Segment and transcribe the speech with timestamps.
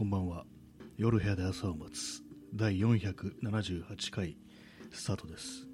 [0.00, 0.46] こんばんは。
[0.96, 2.22] 夜部屋で朝を待つ。
[2.54, 4.34] 第478回
[4.90, 5.66] スタートです。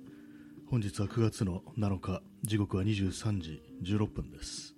[0.69, 4.75] 本日は9月の7日時刻は23時16分です。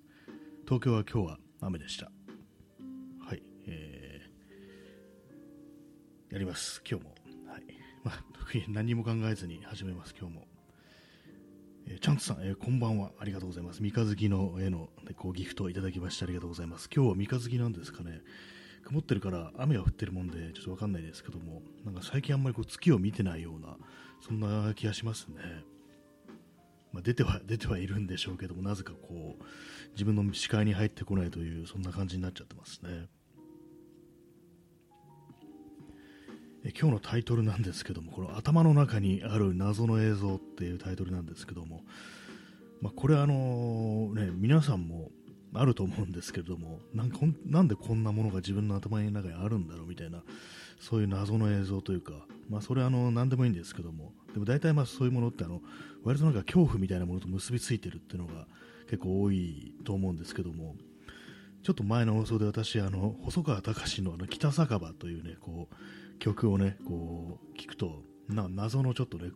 [0.67, 2.13] 東京は今日は雨でした。
[3.27, 6.83] はい、えー、やります。
[6.87, 7.15] 今日も。
[7.51, 7.63] はい、
[8.05, 10.47] まあ、特に何も考えずに始めます今日も。
[11.87, 13.13] えー、チャンツさん、えー、こんばんは。
[13.19, 13.83] ありがとうございます。
[13.83, 16.91] 三日月の絵の、ね、こうギフトをいただきましてありがとうございます。
[16.95, 18.21] 今日は三日月なんですかね。
[18.85, 23.77] 曇ってるから雨が降ってるもんでちょっとわかんないですけども、なんか最近あんまりこう月を見てないような、
[24.21, 25.37] そんな気がしますね。
[26.93, 29.43] まあ、出ては出てはいるんでしょうけども、なぜかこう
[29.93, 33.09] 自分の視界に入ってこないという、そんな感じになっちゃってますね。
[36.65, 41.85] え今日のタイトルなんですけども、この頭の中にある謎の映像っていうタイトルなんですけども、
[42.81, 45.11] まあ、これあのね、皆さんも
[45.55, 50.23] あると思うんですけれどもなんかなんでこんなものが自分の頭の中にあるんだろうみたいな
[50.79, 52.13] そういう謎の映像というか、
[52.49, 55.61] まあ、それはあの何でもいいんですけどもでも大体まあそういうものってあの
[56.05, 58.47] 割となんか恐怖みたいなものと結びついてるっていうのが
[58.89, 60.77] 結構多いと思うんですけども
[61.63, 69.31] ちょっと前の放送で私あの細川隆のあの北酒場というねこう曲をねこう聞くとな謎のちょっとね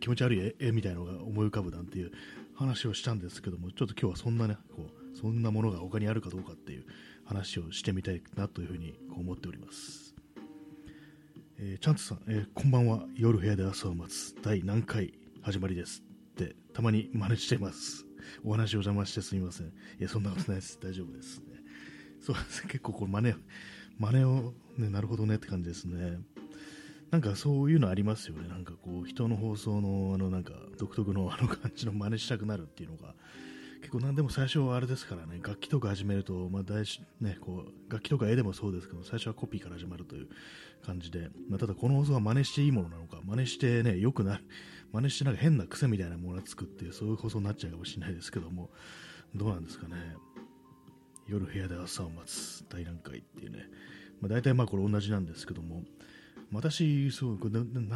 [0.00, 2.12] 気持ち悪い絵みたいなのが思い浮かぶなんていう
[2.56, 6.84] 話をしたんですけどもちょっと今日はそんなねこうそんなものが他にあるかどうかっていう
[7.24, 10.14] 話をしてみたいなというふうに思っております。
[11.58, 13.06] えー、チャンツさん、えー、こんばんは。
[13.14, 18.04] 夜部屋で朝を待つ第何回始まりですってたまに真似してます。
[18.44, 19.68] お話を邪魔してすみません。
[19.68, 20.78] いや、そんなことないです。
[20.82, 21.44] 大丈夫ですね。
[22.20, 22.68] そうですね。
[22.68, 23.34] 結構こう真似、
[23.98, 26.18] 真似を、ね、なるほどねって感じですね。
[27.10, 28.48] なんかそういうのありますよね。
[28.48, 33.14] なんかこう人の放送のあのなんか独特のあの感じの真似したくなるっていうのが
[33.80, 36.84] 結構何でも最初はあれですからね、楽器とか始めると、まあ大
[37.20, 40.28] ね、こう楽器とか絵でもそうですけど、最初はコピーから始まるという
[40.84, 44.44] 感じで、まあ、ただこの放送は真似していいものなのか、真似してね、良くなる、
[44.92, 48.70] 真似してなんか変な癖みたいなものがつくっていう、そういう放送になっちゃうかもしれないですけども、
[49.34, 49.96] どうなんですかね。
[51.28, 53.68] 夜部屋で朝を待つ大覧会っていうね、
[54.20, 55.82] まあ、大体まあこれ同じなんですけども、
[56.52, 57.38] 私、そう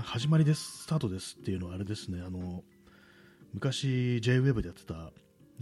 [0.02, 2.64] 始まりです、スタートですっていうのはあれですね、あの
[3.52, 5.12] 昔 JWEB でやってた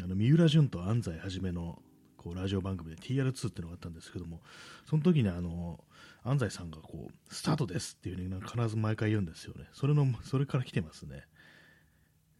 [0.05, 1.83] あの三浦淳と安西はじめの
[2.17, 4.41] こうラジオ番組で TR2 っていうのがあったんですけども、
[4.89, 5.85] その時にあの
[6.25, 9.67] 安西さんがこうスタートですっていう風に必ず毎回言うんですよね。
[9.73, 11.25] それのそれから来てますね。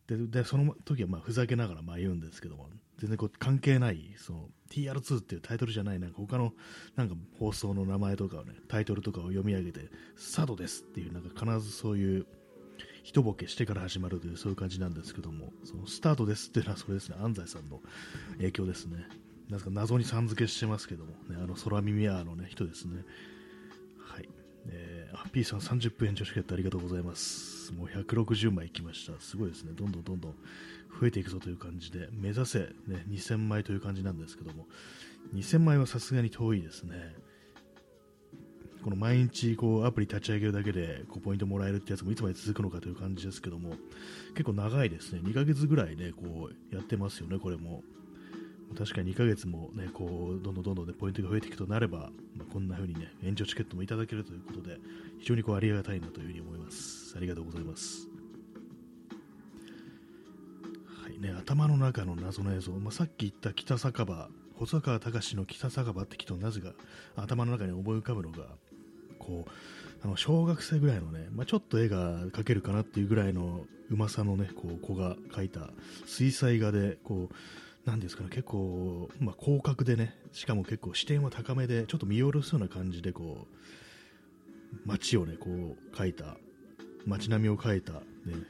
[0.09, 2.69] ででその時はまあふざけながらまあ言うんですけども、
[2.99, 6.53] 全然こう関係ないその TR2 っていうタイトルじゃないなんか他の
[6.97, 12.27] なんか放送の名前とかをねタイトルとかを読み上げてスタートですっていうなんか必ずそういう
[13.09, 17.17] 一ボケしてから始まるというそういう感じなんですけどもそのスタートですっていうのはそれですね。
[17.23, 17.81] 安西さんの
[18.37, 18.99] 影響ですね。
[19.49, 23.03] なんか謎にさん付けしてますけども、ね、あの空耳アーの、ね、人ですね。
[23.99, 24.29] はい、
[24.69, 27.73] えー、P さん30分延長チケットありがとうございます。
[27.73, 29.19] もう160枚いきました。
[29.21, 29.73] すごいですね。
[29.75, 30.35] どんどんどんどん
[31.01, 34.67] 増えていくぞという感じで目指せ、ね、2000枚という感じなんですけども。
[35.35, 37.15] 2000枚はさすがに遠いですね。
[38.83, 43.75] この毎日こうアプリ立ち上げるだけでこうポイントもらえるってやつもいつまで続くのかという感じですけども
[44.33, 45.21] 結構長いですね。
[45.23, 47.83] 2ヶ月ぐらいねこうやってますよねこれも。
[48.77, 54.77] 確かに2ヶ月もねこうどんどんどんどん、ね、ポイントが増えていくとなれば、まあ、こんな風にね延長チケットもいただけるということで
[55.21, 57.15] 非常にこうありがたいなというふうに思います。
[57.17, 58.09] ありがとうございます。
[61.03, 64.29] はいね頭の中の謎の映像、まあ、さっき言った北酒場
[64.59, 66.73] 細川隆の北酒場って聞くとなぜか
[67.17, 68.49] 頭の中に思い浮かぶのが
[69.29, 69.51] こう
[70.03, 75.71] あの小学生ぐらいのね、まあ、ちょっと絵が描けるかなっていうぐらいのうまさのねこう子が描いた
[76.07, 86.37] 水彩画でこうなんですかね結構、まあ、広角でねしかも結構視点は高めでちょっと見下ろすような感じでこう街をねこう描いた
[87.07, 88.01] 街並みを描いた、ね、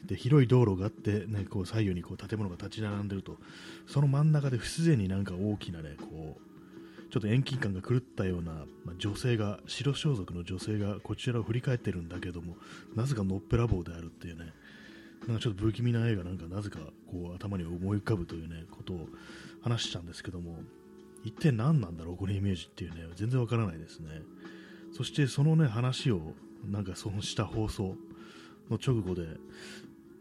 [0.06, 3.36] で広い道路があって、ね、こう左右にこう建物が立ち並んでると
[3.86, 6.47] その真ん中で不自然になんか大きなねこう
[7.10, 8.52] ちょっと遠近感が狂ったような、
[8.84, 12.56] まあ、女性が白装束の女性がこちらを振り返ってるんだけども
[12.94, 14.52] なぜかのっぺらぼうであるっていうね。
[15.26, 16.78] なんかちょっと不気味な映画なんかなぜか
[17.10, 19.08] こう頭に思い浮かぶというねことを
[19.62, 20.60] 話したんですけども
[21.24, 24.22] 一体何なんだろうこのイメージっていうね全然わからないですね。
[24.96, 26.34] そしてそのね話を
[26.64, 27.96] なんかそのした放送
[28.70, 29.26] の直後で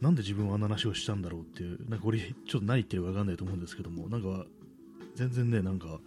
[0.01, 4.45] なんで自分はあんな話をしたんだろうっていうなんかこれちょっと何言ってるかわかんないと思うんですけどもなんか
[5.15, 5.99] 全然ねなんか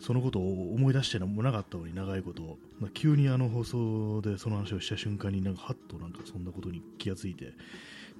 [0.00, 7.52] そのことを思い出してもなかったのに長いこと、まあ、急にあの放送でその話をした瞬間になんかはっとなんかそんなことに気がついて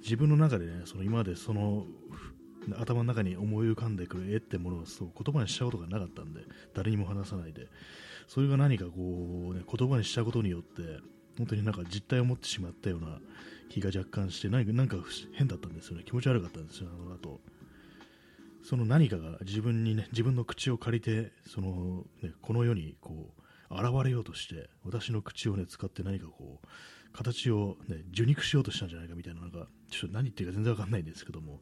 [0.01, 1.85] 自分の中でねその今までその
[2.77, 6.41] 頭の中に思い浮かんでくる絵ってものをそう言葉にしたことがなかったんで
[6.73, 7.67] 誰にも話さないで
[8.27, 8.91] それが何かこ
[9.51, 10.81] う、ね、言葉にしたことによって
[11.37, 13.19] 本当になんか実態を持ってしまったような
[13.69, 14.97] 気が若干して何かなんか
[15.33, 16.03] 変だったんですよね。
[16.03, 17.39] 気持ち悪かったんですよあの後。
[18.67, 23.33] その何かが自分にね自分の口を借りてその、ね、この世にこ
[23.69, 26.67] う現れようとして私の口をね使って何かこう
[27.13, 31.61] 形を、ね、受肉しようとしたんじゃないかみたいななんかちょっと何言ってるか全然わかんないんですけども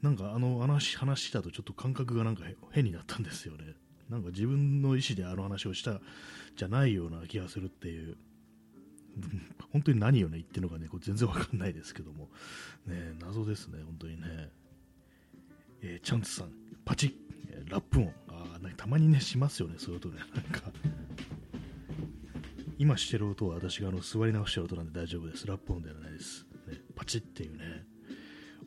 [0.00, 3.74] なんかあの話話したとちょっと感覚がなんか変になったんですよね。
[4.08, 6.00] なんか自分の意思であの話をした
[6.56, 8.16] じゃないような気がするっていう。
[9.72, 12.28] 本当に何をね言ってるのかねこれ全然わかんないですけども。
[12.86, 14.50] ね謎ですね本当にね。
[15.82, 16.52] えー、チャンツさん
[16.84, 17.12] パチッ、
[17.50, 18.12] えー、ラップ音。
[18.28, 20.20] あなんかたまにねしますよねそういう音ね。
[20.34, 20.70] なんか
[22.78, 25.46] 今してる音は私があの座り直してる音なんで大丈夫です。
[25.46, 27.84] ラップ音ではないです、ね、パチッっていうね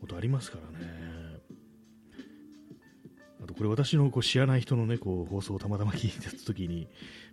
[0.03, 1.11] 音ありますからね。
[3.43, 6.87] あとこれ私のこう知らない人のねこう放送をたまたま聞いた時に、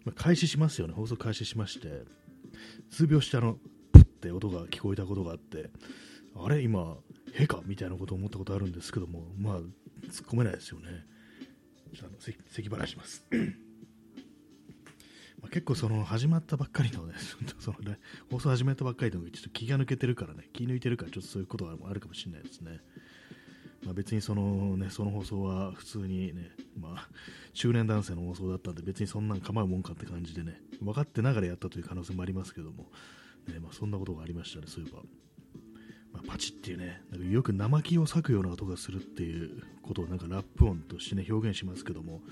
[0.05, 0.95] まあ、開始しますよね。
[0.95, 2.05] 放送開始しまして
[2.91, 3.59] 数秒してあの
[3.93, 5.71] プッって音が聞こえたことがあって
[6.35, 6.97] あれ今
[7.35, 10.89] へかみたいなことを思ったことあるんですけどもまあ突っ込めないですよね
[11.93, 12.09] じゃあ
[12.51, 13.25] 咳払いします
[15.41, 17.15] まあ結構その始まったばっかりのね、
[17.61, 17.99] そのね
[18.31, 22.81] 放送始めたばっかりのちょっと気が抜けてるからね、気抜いてるからちょっとそういうことはあるかもしれないですね。
[23.85, 27.09] まあ、別にその,、ね、その放送は普通にね、まあ、
[27.53, 32.91] 中年男性の放送だったんで別にそんなん構うもんかって感じでね分かってながらやったという可能性もありますけども、
[33.47, 35.03] ねまあ、そんなことがありましたね、そういえば。
[36.13, 42.23] まあ、パチっていうね、なんかよく生木を裂くような音がするっていうことをなんかラップ音としてね表現しますけども、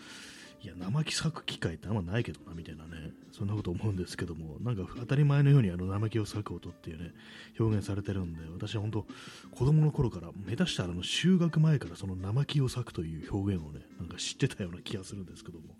[0.63, 7.13] いや、生木裂く機会ってあんまないけどな、みたいなね、そんなこと思うんですけども、なんか当たり前のようにあの生木を裂く音っていうね、
[7.61, 9.07] 表現されてるんで、私は本当、
[9.53, 15.77] 子供の頃から、下手したらあの修学前からその生木を裂くという表現をね、なんか知ってたような気がするんですけども、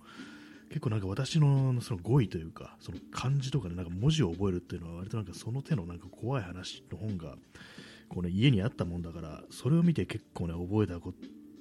[0.69, 7.37] 結構なんか私のその語彙というか、その漢字とかでなんか文字を覚えるっていうのは、割となんかその手のなんか怖い話の本が、
[8.09, 11.01] こうね、家にあったもんだから、それを見て結構ね、覚えたっ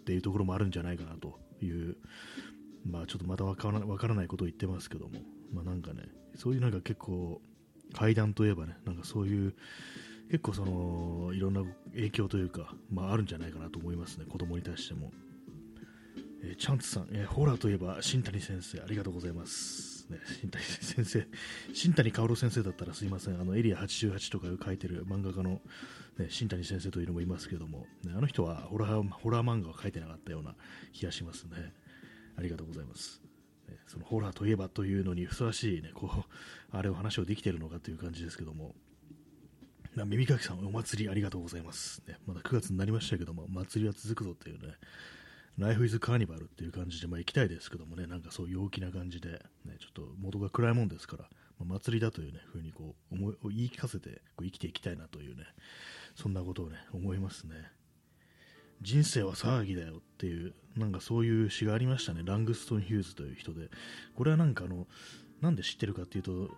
[0.06, 1.98] ていうところもあるんじゃないかなという
[2.86, 5.20] まあちょっとまたわからからないことを言ってますけども、
[5.52, 6.04] まあなんかね、
[6.36, 7.42] そういうなんか結構、
[7.94, 9.56] 階段といえばね、なんかそういう、
[10.30, 11.64] 結構その、いろんな
[11.94, 15.12] 影響というか、まああるんじゃないかなと思いますね、子供に対しても。
[16.44, 19.95] えー、チャンツさん、えー、ホラーといえば新谷先生、ありがとうございます。
[20.10, 21.28] ね、新谷先生、
[21.74, 25.62] 新谷薫先生だったらすいません、あのエリア88とか書いてる漫画家の、
[26.18, 30.56] ね、新谷先生というのもいますけども、ね、あの人はホラーホラー漫画は書いてなかったような
[30.94, 31.74] 気がしますね。
[32.38, 33.22] ありがとうございます。
[33.68, 38.76] ね、そのホラーといえばというのにふさわしい、ね、こうあれを話をできてるのかという感じですけども、
[40.06, 42.04] 耳かきさん、お祭りありがとうございます。
[42.08, 44.74] ね、まだ9月になりましたけども、祭りは続くぞっていうね、
[45.58, 51.30] ライフイズカーニバルっていう感じで、まあ、行きたいですけどもね、なんかそう陽気な感じで、ね、ちょっと元が暗いもんですから、
[51.60, 55.44] まあ、祭りだというね、風にこう思い言い聞かせてこう生きていきたいなというね、
[56.16, 57.56] そんなことをね、思いますね。
[58.82, 62.24] 人生は騒ぎだよっていう、なんかそういう詩がありましたね。
[62.26, 63.70] ラングストン・ヒューズという人で。
[64.16, 64.88] これはなんかあの、
[65.40, 66.50] なんで知ってるかっていうと、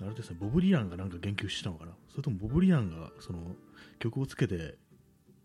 [0.00, 1.92] あれですね、ボブ・リアンがなんか言及してたのかな？
[2.10, 3.56] それともボブ・リアンがその
[3.98, 4.76] 曲をつけて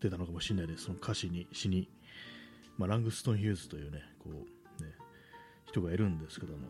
[0.00, 0.84] 出たのかもしれないです。
[0.84, 1.90] その歌詞に、詩に。
[2.78, 4.90] まあ、ラングストン・ヒューズというね、こう、ね、
[5.66, 6.68] 人がいるんですけども、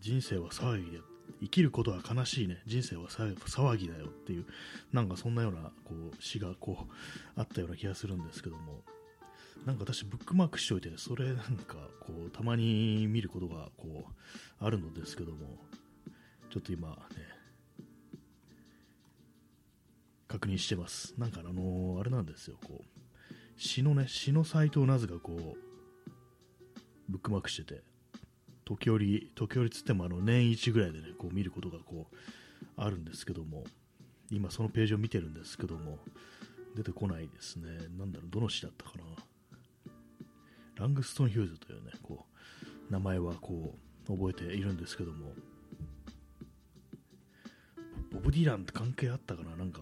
[0.00, 0.98] 人生は騒ぎで
[1.40, 4.46] 生きることは悲しいね、人生は騒ぎだよっていう、
[4.92, 6.92] なんかそんなようなこう詩がこう
[7.36, 8.82] あったような気がするんですけども、
[9.66, 15.58] なんか私、ブックマークしておいて、それなんかこうたまに見ることがこうあるのですけども、
[16.50, 16.96] ちょっと今ね、
[20.26, 21.14] 確認してます。
[21.18, 22.97] なんかあのー、あれなんですよ、こう
[23.58, 27.82] 詩のね、詩のサイトをなぜかこう、ブックマークしてて、
[28.64, 32.16] 時折、時折つってもあの年一ぐらいでね、こう見ることがこう
[32.76, 33.64] あるんですけども、
[34.30, 35.98] 今そのページを見てるんですけども、
[36.76, 37.68] 出てこないですね。
[37.98, 39.04] なんだろう、どの詩だったかな。
[40.76, 42.26] ラングストン・ヒューズというね、こ
[42.88, 43.76] う、名前はこ
[44.08, 45.32] う、覚えているんですけども、
[48.12, 49.56] ボブ・ディランって関係あったかな？
[49.56, 49.80] なんか、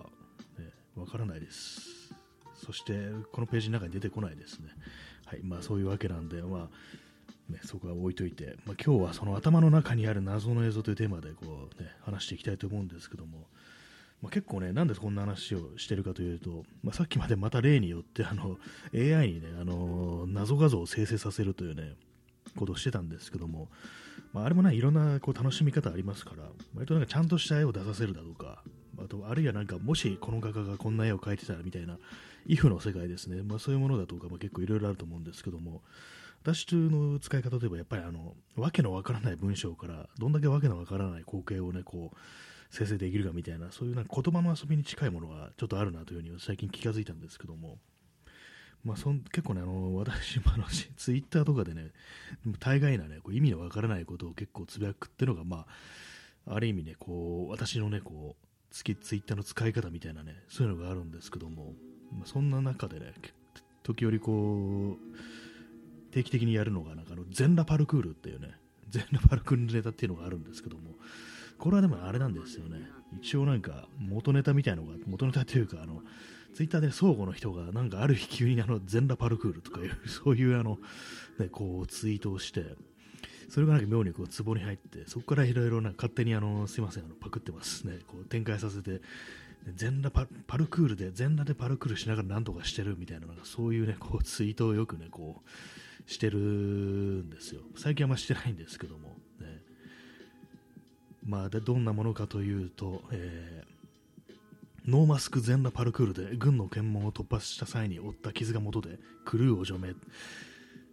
[0.58, 2.05] ね、わからないです。
[2.66, 4.68] そして、このページの中に出てこないですね。
[5.24, 13.46] はい、まあそういうわけなんで、まあ、ね、そこは置いといて、まあ、今日はその頭の中にある謎の映像というテーマでこう、ね、話していきたいと思うんですけども、
[14.20, 18.58] まあ、結構ね、なんでこんな話をしてるかというと、まあ、さっきまでまた例によってあの
[18.94, 21.94] AI にね、あの謎画像を生成させるというね、
[22.56, 23.68] ことをしてたんですけども、
[24.32, 26.44] まあ、あれもね、いろんなこう楽しみ方ありますから、
[26.74, 28.62] 割となんかちゃんとした絵を出させるだとか、
[28.98, 31.98] あとあるいはなんかもしこの画家がこんな絵を描いてたらみたいな
[32.46, 35.82] if の世界ですね、まあ、そういうものだとかも結構いろいろあると思うんですけども
[36.42, 42.16] 私の使い方といえばやっぱりあのわけのわからない文章からどんだけわけのわからない光景をねこう
[42.70, 47.78] 生成できるかみたいなそういうなんか言葉の遊びに近いものがちょっとあるなというふうに最近気がついたんですけども。
[48.84, 50.64] まあ、そん結構ね、あの私もあの
[50.96, 51.90] ツイッターとかでね、
[52.60, 55.66] 大概なね、こう意味のわからないことを結構つぶやくっていうのが、ま
[56.46, 58.45] あ、ある意味ね、こう私のね、こう
[58.82, 61.74] ツイッターの使い方みたいなね、そういうのがあるんですけども、
[62.12, 63.12] まあ、そんな中でね、
[63.82, 68.50] 時折こう、定期的にやるのが、なんかあの全裸パルクールっていうね、
[68.88, 70.94] 全裸パルクールネタっていうのがあるんですけども、
[71.58, 72.80] これはでもあれなんですよね。
[73.20, 76.02] 一応なんか元ネタみたいなのが、元ネタというか、あの、
[76.56, 80.78] ツイッターで相互の人がなんかある日急にあの全裸パルクールとかいうそういうあの、
[81.38, 82.64] ね、こうツイートをして
[83.48, 87.98] それがなんか妙にこう壺に入ってそこからいろいろ勝手にあのすいませんあのパクってますね。
[88.06, 89.00] こう展開させて
[89.74, 97.62] 全裸パルクールで全裸でパルクールしながらなんとかしてるみたいななんかそういうねこうツイートをよくねこうしてるんですよ。
[97.76, 99.16] 最近はあんましてないんですけども。
[99.40, 99.62] ね。
[101.24, 103.76] まあでどんなものかというと、えー
[104.86, 109.94] ノーマスク全裸パルクールで軍の検問を突破した際に負った傷が元でクルーを除名。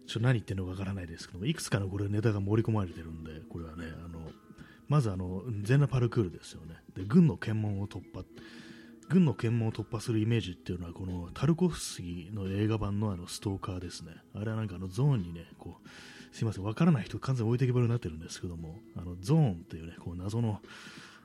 [0.06, 4.20] ちょ何言ってるのかわからないですけどもいくつかのこれネタが盛り込まれてるんでこれはねあの
[4.88, 8.24] まずあの全裸パルクールですよねで軍の検問を突破
[9.08, 20.60] 軍の検問を突破するイメージっていうのはこのタルコフスキーの映画版のあのストーカーですねあれはなんかあのゾーンにねこうすいませんわからない人完全に置いてけぼりになってるんですけどもあのゾーンっていうねこう謎の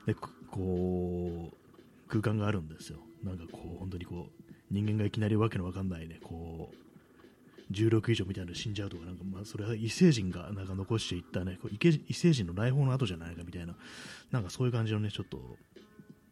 [0.06, 0.14] ね、
[0.50, 2.98] こう空間があるんですよ。
[3.22, 6.76] なんかこう、本当にこう、人間がいきなりわけのわかんないね、こう、
[7.70, 13.76] 16以上みたいなの死んじゃうとか、なんかまあそれは異星人がなんか残していったね、こう異星人の来訪の後じゃないかみたいな、
[14.30, 15.56] なんかそういう感じのね、ちょっと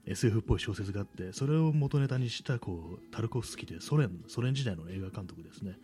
[0.07, 5.79] SF っぽい小説があって、それを元ネタにしたこうタルコフスキーでソ連ソ連時代の映画監督ですね、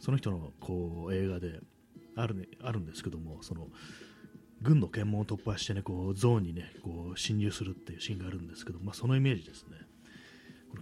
[0.00, 1.60] その人のこう映画で
[2.16, 3.68] ある,、ね、あるんですけども、その
[4.62, 9.76] 軍の検問を突破してね、こうゾーンにね、こう侵入するっていうシーンがあるんですけど、まあ、そのイメージですね。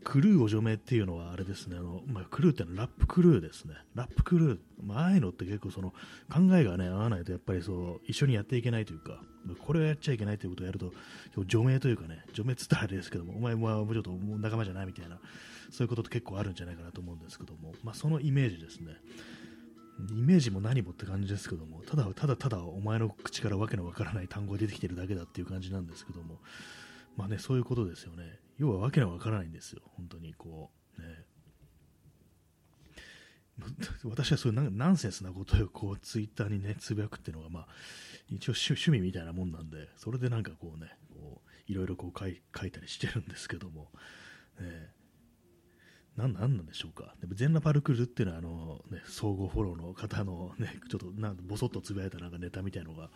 [0.05, 3.75] クルーを除名っていうのはあれですね、あのまあ、クルーってのはラップクルーですね。
[3.95, 5.91] ラップクルー、まあ、あいうのって結構その
[6.31, 9.23] 考えがね、合わないとやっぱりそう一緒にやっていけないというか、
[9.67, 10.93] これをやっちゃいけないということをやると、
[11.47, 15.19] 除名というかね、除名っつったらあれですけども、お前はもうちょっと仲間じゃないみたいな、
[15.71, 18.97] そういうことって結構あるんじゃないかなと思うんですけども、まあ、そのイメージですね。
[20.11, 26.41] イメージも何もって感じですけども、ただただただお前の口からわけのわからない単語が出てきてるだけだっていう感じなんですけども、
[27.17, 28.39] まあね、そういうことですよね。
[28.63, 31.25] 要はわけのわからないんですよ、本当にこう、ね。
[34.05, 37.69] 私はそういうナンセンスなことをこうツイッターにね、つぶやくっていうのが、まあ、
[38.29, 43.91] 一応趣味みたいなもんなんで、それでなんかこうね、こういろいろこう書い書いたりしてるんですけども、
[44.61, 44.93] ね、
[46.17, 47.17] なんなんなんでしょうか。
[47.21, 53.11] でも全裸パルクールっていうのは、あの、ね、総合フォローの方のね、ちょっとなんぼそっとつぶやいたなんかネタみたいのが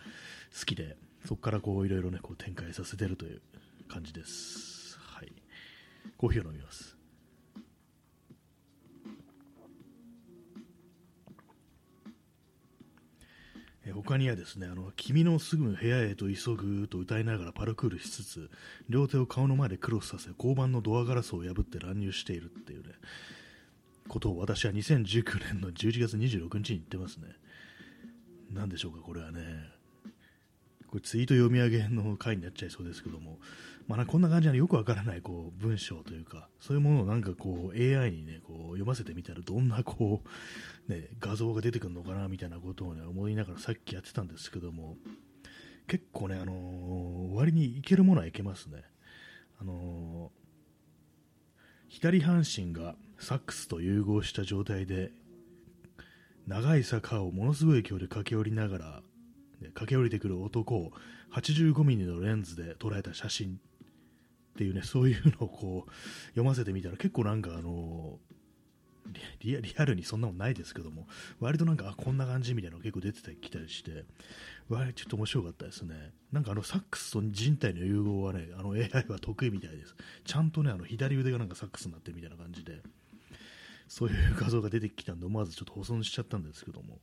[0.59, 3.43] 好きで、そこからこういろいろね、こう展開させてるという
[3.87, 4.86] 感じです。
[6.17, 6.97] コーヒーを飲みます。
[13.93, 18.51] 他にはですね、あの、君のすぐ部屋へと急ぐと歌いながらパルクールしつつ、
[18.89, 22.95] 両手を顔の前でクロスさせ、交番のドアガラスを破って乱入しているっていうね、
[24.09, 27.29] ことを私は2019年の11月26日に言ってますね。
[28.53, 29.41] 何でしょうか、これはね。
[30.89, 33.39] これツイート読み上げの回になっちゃいそうですけども、
[33.89, 40.23] まあ、こんな感じのよくわからないこう文章というか、そういうものをなんかこう AI にね、こう読ませてみたらどんなこ
[40.89, 44.97] う、ね、画像が出てくるのかなみたいなことをね、思いながらさっきやってたんですけども、
[45.87, 48.83] 結構ね、あのー、割にいけるものはいけますね。
[49.61, 51.55] あのー、
[51.89, 55.13] 左半身がサックスと融合した状態で、
[56.49, 59.03] 長い坂をものすごい勢いで駆け下りながら、
[59.75, 60.93] 駆け下りてくる男を
[61.33, 63.61] 85mm のレンズで捉えた写真
[64.57, 65.91] っていうね、そういうのをこう
[66.31, 68.19] 読ませてみたら結構なんかあの
[69.41, 71.07] リアルにそんなもんないですけども、
[71.39, 74.05] 割となんか、あ、こんな感じみたいなの結構出てたり来たりして、
[74.69, 75.95] 割ちょっと面白かったですね。
[76.33, 79.95] なんかあの、サックスと人体の融合はね、あの AI は得意みたいです。
[80.25, 82.83] ちゃんとね、あの、左腕がなんかサックスになってるみたいな感じで、
[83.89, 86.99] そういう画像が出てきたんで、思わずちょっと保存しちゃったんですけども、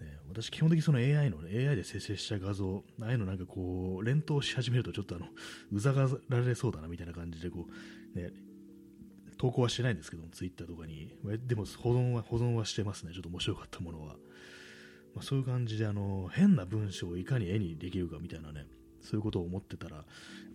[0.00, 5.26] ね、私、基本的にその AI の、ね、AI で生成した画像、ああいうのなんかこう、連投し始めるとちょっとあの、
[5.72, 7.66] うざがられそうだなみたいな感じで、こ
[8.14, 8.30] う、ね、
[9.38, 11.16] 投稿はしてないんですけども、ツイッターとかに。
[11.46, 13.12] でも保存は、保存はしてますね。
[13.12, 14.16] ちょっと面白かったものは。
[15.14, 18.66] まあ、そういう感じで、あの、変な文章をいかに絵にできるかみたいなね、
[19.00, 20.06] そういうことを思ってたら、やっ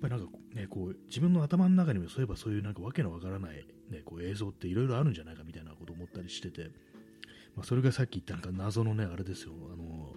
[0.01, 6.71] ぱりなんかね、こう、自分の頭の中にもそういえばそういうなんかわけのわからない、ね、こう映像っていろいろあるんじゃないかみたいなことを思ったりしてて、
[7.55, 10.13] まあ、それがさっき言ったなんか謎のね、あれですよ、あの、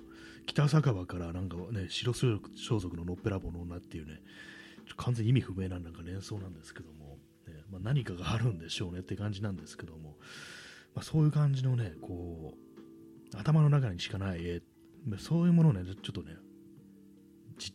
[0.46, 4.20] 北酒場からなんかね、白装束ののっぺらぼうの女っていうね、
[4.96, 10.16] 完全に意味不明ななんか連想なんですけども、ねまあ、何かがあるんでしょうねって感じなんですけども、
[10.94, 14.62] まあ、そういう感じのね、こう、頭の中にしかない絵、
[15.18, 16.36] そういうものをね、ちょっとね、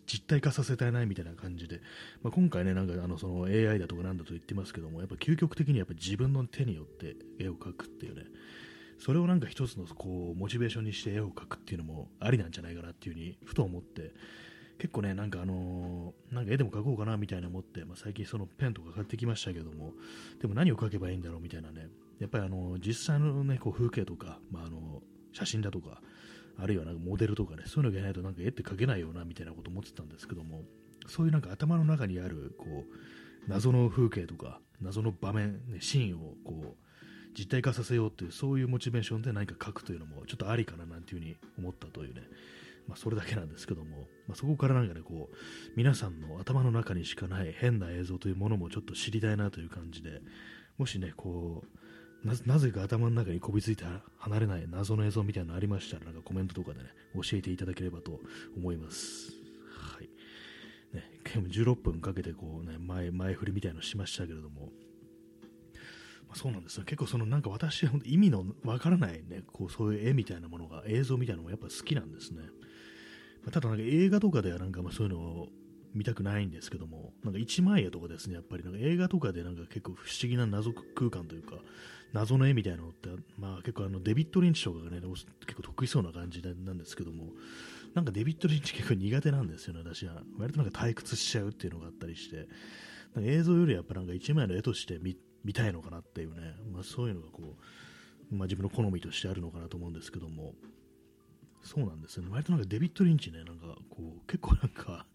[0.05, 1.81] 実体化させたいなみたいな感じで、
[2.21, 8.23] まあ、今回ね、なんかあのその AI だとかなんだと言ってますけども、やっぱ究極的にやっぱ自分の手によって絵を描くっていうね、
[8.99, 14.13] それをなんか一つのこうモチベーションにして絵を描くっていうのもありなんじゃないかなっていうふうにふと思って、
[14.79, 19.93] 結構ね、なんかあのー、なんか絵でも描こうかなみたいな思って、まあ、最近そのペンとか買ってきましたけども、
[20.39, 21.87] でも何を描けばいいんだろうみたいなね、
[22.19, 25.01] やっぱりあの実際のね、こう風景とか、まあ、あの
[25.33, 26.01] 写真だとか、
[26.59, 30.63] あるいはなんかモデルとかね、そういうのがないとなんか絵って描けないよなみたいなこと思ってたんですけども、
[31.07, 36.86] そういうなんか頭の中にあるこう謎の風景とか、謎の場面、ね、シーンをこう
[37.37, 42.21] 実体化させようっていう、そういうモチベーションで何か書くというのもちょっとありかななんていうふうに思ったというね、
[42.87, 45.35] まあ、それだけなんですけども、まあ、そこからなんかね、こう、
[45.75, 50.21] 皆さんの頭の中にしかない変な映像というものもちょっと知りたいなという感じで、
[50.77, 51.77] もしね、こう、
[52.47, 53.85] なぜか頭の中にこびついて
[54.17, 58.19] 離れない謎の映像みたいなのありましたら、なんかコメントとかでね、教えていただければと
[58.57, 59.31] 思います。
[59.71, 60.09] はい。
[60.95, 64.69] ね、16分かけてこうね、前、前振りみたいのしましたけれども、
[66.37, 66.83] そうなんですよ。
[66.85, 72.43] 結構そのなんか私は、意味のわからないね、こうそういう絵みたいなものが、映像みたいなのもやっぱ好きなんですね。
[73.43, 75.47] まあ、ただなんか映画とかではなんかまあそういうのを
[75.93, 81.55] 見たくないんですけども、なんか一枚絵とかですね、やっぱりなんか映画とかでなんか結構不思議な謎空間というか、
[82.13, 87.33] 謎の絵みたいなのって、まあ結構あのデビッド・リンチとかがね、結構得意そうな感じなんですけども、
[87.95, 90.21] なんかデビッド・リンチ結構苦手なんですよね、私は。
[90.37, 92.47] 割となんか退屈しちゃうっていうのがあったりして、
[93.15, 95.17] なんか映像よりやっぱなんか一枚の絵として見
[95.47, 97.55] 見たいのかなっていうね、まあそういうのがこ
[98.31, 100.55] う、まあ自分の好みとしてあるのかなと思うんですけども、
[101.63, 102.29] そうなんですよね。
[102.31, 105.05] 割となんかデビッド・リンチね、なんかこう、結構なんか、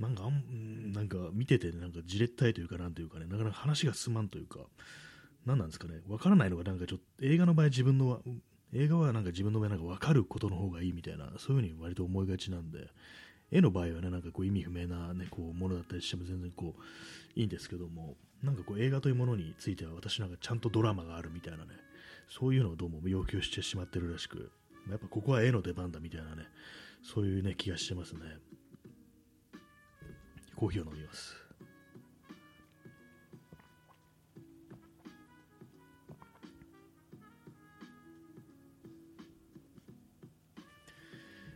[0.00, 4.58] なんかあん、なんか見てて、なんかじれったいというか、なんというかね、なかなか話が進まんというか、
[5.46, 8.20] 何なんですかね、わからないのがなんかちょっと、映画の場合自分の、
[8.72, 12.88] 映画はなんか自分の場合なんか分かることの方がいいみたいな、そういうふうに割と思いがちなんで、
[13.52, 21.70] 絵の場合はね、なんかこう意味不明なね、こうものだったりしても全然こう、いいんですけども、なんかこう映画というものについては私なんかちゃんとドラマがあるみたいなね、
[22.28, 24.50] そういうのをどうも要求してしまってるらしく、
[24.90, 26.44] やっぱここは絵の出番だみたいなね、
[27.02, 28.20] そういうね、気がしてますね。
[30.56, 31.36] コーヒーを飲みます。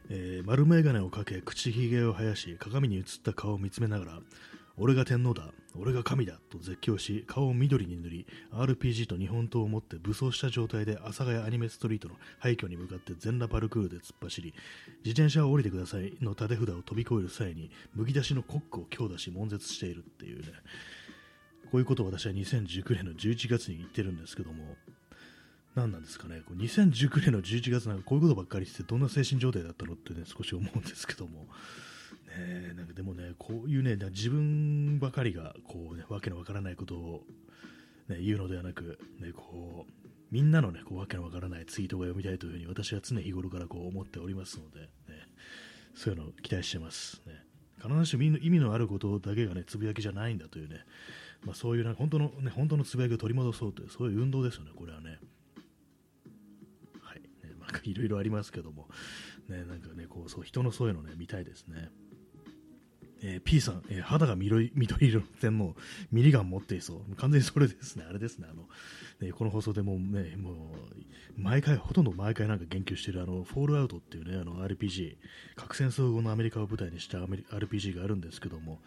[0.09, 4.21] えー、丸眼鏡をかけ口ひげを生やし鏡に映った顔を見つめながら
[4.77, 14.55] 俺が天皇だ俺が神だと絶叫し顔を緑に塗り RPG と日本刀を持って武装した状態で阿佐ヶ谷アニメストリートの廃墟に向かって全裸パルクールで突っ走り
[15.05, 20.53] 自転車を降りてくださいの立て札を飛び越える際にむき出しのコックを強打し悶絶しているっていうね。
[21.71, 24.77] こういうことを私は2019年の11月に言ってるんですけども
[25.77, 31.47] 何なんですかね、こう2019年の11月なんかこういうことばっかりしてどんな精神状態だったのってね、少し思うんですけども、
[32.37, 37.25] ね、なんかでもね、こういうね、自分ばかりがこう、ね、わけのわからないことを、
[38.09, 44.89] ね、言うのではなく、ね、こうみんなのね、こうわけのわからないツイートが読みたいというふうに私は常日頃からこう思っておりますので、ね、
[45.95, 47.23] そういうのを期待してます。
[47.27, 47.45] ね、
[47.83, 50.81] 必ずしも意味のあることだけがね、つぶやきじゃないんだというね、
[51.45, 55.19] まあ、そういうな本当の、ね、本当のつぶやきを取り戻そうという、そういう運動ですよね、これはね。
[57.03, 57.17] は
[57.83, 58.89] いろいろありますけども、
[59.49, 61.91] ね、なんかね、こう、そう、人のそういうのね、見たいですね。
[63.23, 65.75] えー、P さん、えー、肌が緑緑色の点の
[66.13, 67.17] ミリガン持っていそう。
[67.17, 68.05] 完全にそれですね。
[68.09, 68.47] あれですね。
[68.51, 68.65] あの、
[69.21, 75.17] ね、この放送でもね、もう、毎回、ほとんど毎回なんか言及している、あの、フォールアウトっていうね、あの、RPG、
[75.55, 78.81] 核戦争後のアメリカを舞台にした RPG があるんですけども、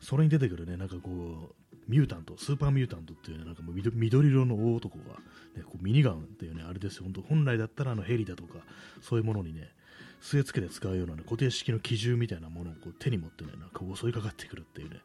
[0.00, 1.54] それに出てくるね、なんかこう、
[1.88, 5.16] ミュータント、スーパーミュータントっていうね、なんかもう緑色の大男が、
[5.56, 8.58] ね、こうミニガンっていうね、あれですよ、本当本来だったらあのヘリだとか、
[9.02, 9.68] そういうものにね、
[10.20, 14.96] 据え付けて使うような、ね、固定式の機銃みたいなものをこう手に持ってね、なんか襲いかかってくるっていうね、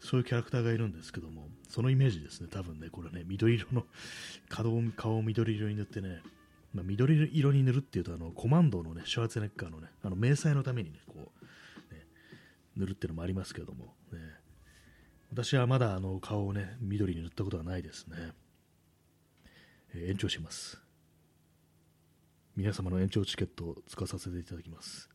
[0.00, 3.84] そういうキャラクターがいるんですけども、そのイメージですね、多分ね、これね、緑色の
[4.48, 6.22] 顔を顔を緑色に塗ってね、
[6.74, 12.06] まあ、緑色に塗るっていうと、あのコマンドのね、シュワーツェネッカーのね、あの迷彩のためにね、こう、ね、
[12.76, 14.18] 塗るっていうのもありますけども、ね、
[15.32, 18.16] 私はまだあの顔をね、緑に塗ったことはないですね。
[19.94, 20.81] えー、延長します。
[22.56, 25.08] 皆様の延長チケットを使わさせていただきます。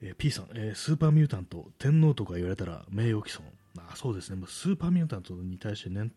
[0.00, 3.44] えー、P さん、えー、スーパーミュータント、天皇とか言われたら名誉毀損。
[3.76, 6.10] あそうですね、スーパーミュータントに対してね、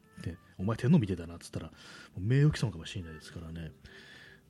[0.57, 1.71] お前天皇見てたなっつったら、
[2.17, 3.71] 名誉毀損かもしれないですからね。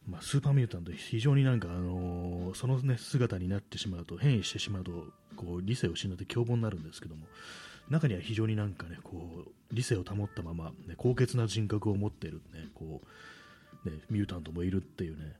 [0.07, 7.27] まあ、スーパーミュータント、非常になんか、あのー、その、ね、姿になってしまうと、変異してしまうと、こう理性を失って凶暴になるんですけども、
[7.89, 13.07] 中には非常になんかね、こう理性を保ったまま、ね、高潔な人格を持っている、ね、こう
[13.85, 15.35] ね、ミュータントもいるっていうね、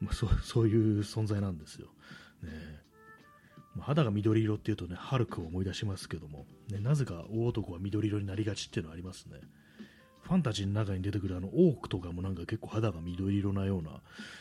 [0.00, 1.88] まあ、そう そういう存在なんですよ。
[2.42, 2.50] ね、
[3.80, 9.40] 肌が緑色っていうとね、ハルクを思い出しますけども、ね、なぜか大男は緑色になりがちっていうのはありますね。
[10.22, 14.00] ファンタジーの中に出てくるあのオークとかもなんか結構肌が緑色なような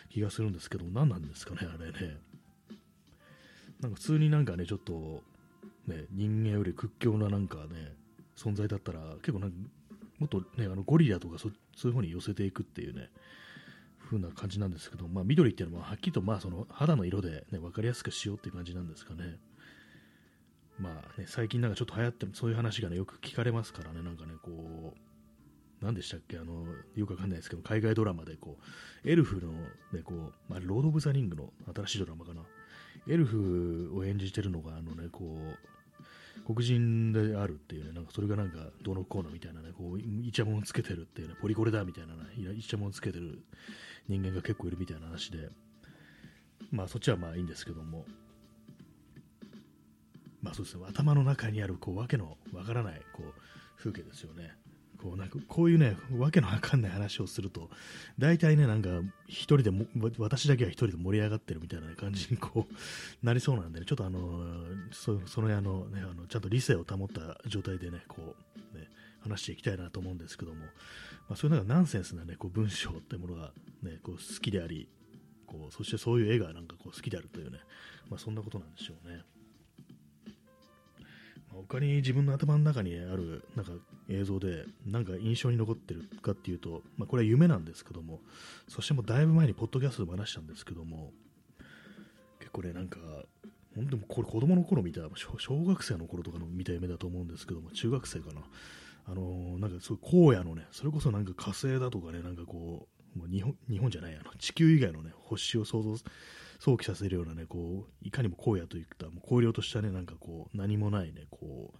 [0.09, 2.17] 気がするんですけども何なんですかね、あれね。
[3.79, 5.23] なんか普通になんかね、ちょっと、
[5.87, 7.95] ね、人間より屈強ななんかね、
[8.35, 9.57] 存在だったら結構なんか
[10.19, 13.09] もっとね、あのゴリラとかそそういう方に寄せていくっていうね、
[14.05, 19.37] 風な感じなんですけど、まあ、緑っていうのははっきりとまあその肌の色で、ね、分かりやすくしようっていう感じなんですかね。
[20.79, 25.09] まあね、最近なんかちょっと流行ってそういう話がね、よく聞かれますからね、なんかね、こう、
[25.81, 28.57] 何でしたっけあのよくわかんないですけど海外ドラマでこ
[29.05, 29.53] うエルフの、
[29.93, 32.41] ね、こうまあ、ロード・オブ・ザ・リングの新しいドラマかな
[33.07, 35.57] エルフを演じてるのがあの、ね、こう
[36.45, 42.21] 黒人であるっていうねなんかそれがなんかどのコーナーみたいなねこうイチャモンつけてるっていうねポリコレだみたいなね
[42.57, 43.43] イチャモンつけてる
[44.07, 45.49] 人間が結構いるみたいな話で
[46.71, 48.05] まあそっちはまあいいんですけども
[50.41, 53.33] まあそうですね頭の中にあるこうわけのわからないこう
[53.77, 54.58] 風景ですよね。
[55.01, 57.69] こうなんかこういうね、わけのわかんない話をすると、
[58.17, 58.89] 大体ね、なんか、
[59.27, 59.85] 一人でも、
[60.17, 64.43] 私だけは一人で盛り上がってるみたいな感じにこう、なりそうなんで、ね、ちょっとあの、
[64.91, 68.35] そそのあの、ね、あの、ちゃんと理性を保った状態でね、こ
[68.73, 68.89] う、ね、
[69.21, 70.65] 話していきたいなと思うんですけども、
[71.29, 73.51] まあ、そういうなんかナンセンスなね、こう文章ってものが
[73.83, 74.89] ね、こう好きであり、
[75.45, 77.59] こう、そしてそういう絵がなんかこう好きであるというね、
[78.09, 79.21] まあそんなことなんでしょうね。
[81.51, 83.71] 他に自分の頭の中にあるなんか
[84.09, 88.19] 映像でなんか印象に残ってるかっていうと、まあ、これは夢なんですけども
[88.67, 91.11] そしてもだいぶ前にポッドキャストでも話したんですけども
[92.39, 92.97] 結構ねなんか
[93.75, 95.01] 本当にこれ子供の頃見た
[95.37, 98.41] 小学生の頃とかの見た夢だと思うんですけども中学生かな。
[99.05, 105.95] あのー、なんかそうい荒野のねそれこそなんか火星だとかねなんかこうもう日本日本じゃないあの地球以外のね星を想像
[106.59, 111.77] 想起させるようなね、こう、いかにも荒野といった、もう荒涼としたね、なんかこう、何もないね、こう、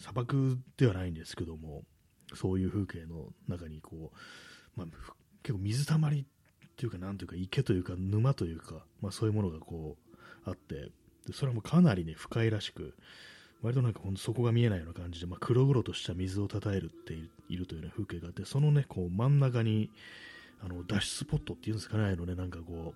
[0.00, 1.82] 砂漠ではないんですけども、
[2.34, 4.16] そういう風景の中にこう、
[4.76, 4.86] まあ、
[5.42, 10.90] 結構水たまりっていうか、なんというか、池というか、沼というか、まあそういうものがこう、あって、
[11.26, 12.94] でそれはもうかなりね、深いらしく、
[13.62, 17.14] 割となんかほんと底が見えないような感じで、まあ、黒々とした水をたたえるって
[17.50, 19.90] いるという、ね、風景があって、そのね、こう真ん中に、
[20.62, 22.94] あの脱出スポットっていうんですかね、あのね、なんかこ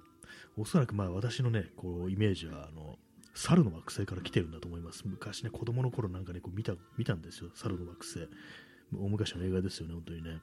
[0.56, 2.98] う、おそらくまあ私のね、こうイメージは、あの、
[3.34, 5.02] 猿の惑星から来てるんだと思います。
[5.06, 8.28] 昔ね、子供の頃なんかね、こう見た、見たんですよ、猿の惑星。
[8.96, 10.40] 大昔の映画ですよね、本当にね。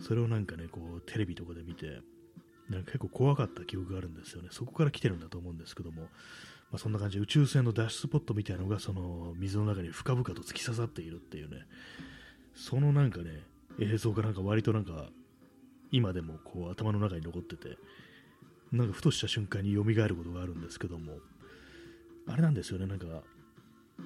[0.00, 2.00] それをなんかね、こう、テレビとかで見て、
[2.68, 4.48] なんか結構怖かった記憶があるんですよね。
[4.50, 6.08] そこから来てるんだと思うんですけども、ま
[6.74, 11.58] あ、そんな感じで宇宙船の脱出スポットみたいなのが、その水の中に深々と突き刺さっているっていうね、
[12.54, 13.44] そのなんかね、
[13.78, 15.10] 映像がなんか割となんか、
[15.92, 17.78] 今でもこう頭の中に残ってて、
[18.72, 21.18] なんかふとした瞬間に蘇ることがあるんですけども、
[22.28, 23.06] あれなんですよね、なんか、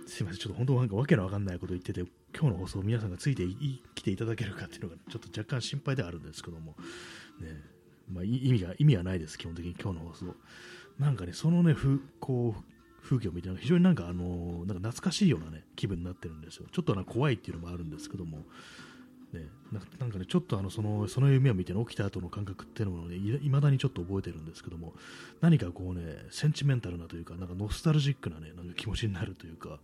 [0.07, 2.01] すいません、ちょっと本当なんかわけのわかんないこと言ってて、
[2.35, 3.45] 今日の放送皆さんがついて
[3.95, 6.77] きていただけるかっていうのがちょっと若干心配ではあるんですけども、
[7.41, 7.63] ね、
[8.13, 10.37] まあ、意味が、意味はないです、基本的に今日の放送。
[10.99, 12.63] なんかね、そのね、ふこう、
[13.03, 16.67] 風景を見て、非常になんかあの、なんか懐かしいようなね、気分になってるんですよ。
[16.71, 18.45] ちょっとな怖いっていうのもあるんですけども、
[19.33, 19.49] ね、
[19.99, 24.95] なんかね、ちょっとあのそのその夢を見て、ね、起きた後の感覚っていうのをね、いまだにちょっと覚えてるんですけども、
[25.41, 29.79] 何かこうね、センチメンタルなというか、なんかノスタルジックなね、なんか気持ちになるというか、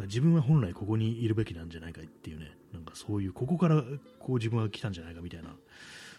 [0.00, 3.82] か自分は本来ここにいるべきなんじゃないかっていうね、なんかそういう、ここから
[4.18, 5.50] こう自分は来たんじゃないかみたいな、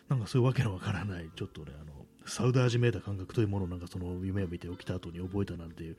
[0.10, 5.98] なんかそういうわけのわからない、ちょっとね、あの、サウダージめいた感覚というものをなんかその夢を見て起きた後に覚えたなんていう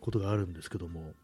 [0.00, 1.14] ことがあるんですけども、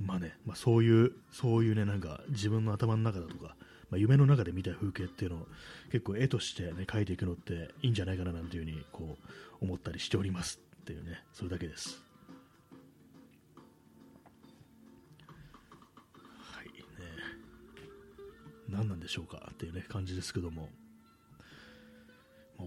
[0.00, 3.56] まあね、まあ、そういう、そういうね、なんか自分の頭の中だとか、
[3.90, 5.46] まあ、夢の中で見た風景っていうのを
[5.92, 9.16] 結構絵としてね、描いていくのっていいんじゃないかななんていうふうにこ
[9.60, 12.02] う思ったりしておりますっていうね、それだけです。
[16.52, 16.74] はいね、
[18.68, 20.68] 何なんでしょうかっていうね、感じですけども。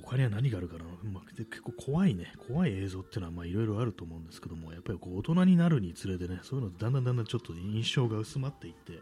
[0.03, 9.01] 他には何があるかな、まあ、結構怖いね、怖い映像っていうのはいろいろあると思うんですけども、やっぱりこう大人になるにつれてね、そういうのだんだんだんだんちょっと印象が薄まっていって、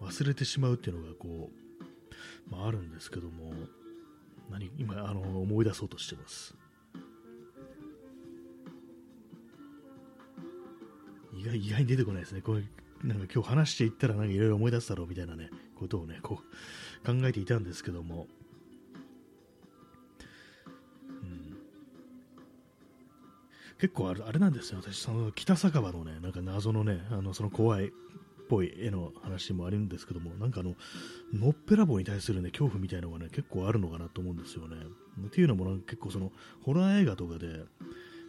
[0.00, 1.50] 忘れてしまうっていうのがこ
[2.50, 3.52] う、まあ、あるんですけども、
[4.50, 6.54] 何今あの思い出そうとしてます。
[11.32, 12.42] 意外意外に出てこないですね。
[12.42, 18.26] こうなんか今日話していったらなんかいろいろ思い出すだろうみたいなね、ことをね、こう考えていたんですけども、
[23.80, 27.90] 結構あれあれなんですよ、私、その北酒場のね、なんか謎のね、あのその怖いっ
[28.48, 30.74] ぽい絵の話もあるんですけども、なんかあの、
[31.32, 34.76] のっぺらぼうに対するね、恐怖みたいなのがね、結構あるのかなと思うんですよね。
[35.26, 36.30] っていうのも結構その、
[36.62, 37.64] ホラー映画とかで、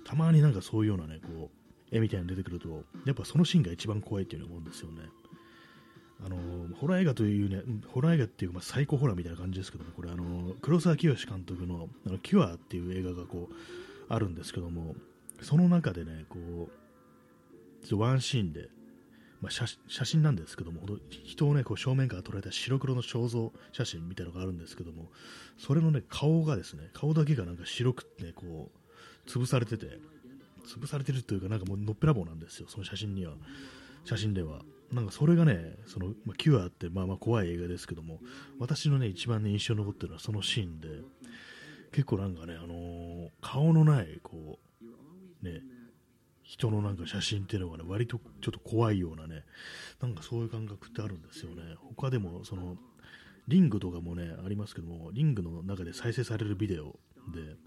[0.06, 1.50] たまになんかそういうようなね、こ
[1.92, 5.02] う、絵みたいなの出てくると、やっぱそのシーンが一番怖いっていうのを思うんですよね。
[6.24, 6.38] あの
[6.76, 13.56] ホラー映画というね、ホラー映画っていうか、まあ、サイコホラーみたいな感じですけども、これ、あの黒沢清監督のあのキュアっていう映画がこう
[14.08, 14.96] あるんですけども、
[15.42, 18.70] その中でね、こう、ちょっとワンシーンで、
[19.42, 20.82] まあ、写真なんですけども、
[21.24, 25.10] 人をね、こう正面から捉えた白黒の肖像写真みたいなのがあるんですけども、
[25.58, 28.70] それのね、顔がですね、顔だけがなんか白くて、ね、こ
[29.26, 30.00] う、潰されてて、
[30.68, 33.34] 潰されてるというか、なんかもうのっぺらぼうなんですよ、その写真には。
[34.06, 34.62] 写真では。
[34.92, 38.20] なんかそれがね、その、まあ、キュアってまあまあ怖い映画ですけども、
[38.60, 40.88] 私のね、一番ね、印象に残ってるのはそのシーンで、
[41.92, 44.71] 結構なんかね、あのー、顔のない、こう、
[45.42, 45.62] ね、
[46.44, 49.44] 人のなんか写真っていうのがね、割とちょっと怖いようなね、
[50.02, 51.76] なんかそういう感覚ってあるんですよね。
[51.96, 52.78] 他でも、その、
[53.48, 57.00] リングとかもね、ありますけども、リングの中で再生されるビデオ
[57.34, 57.58] で、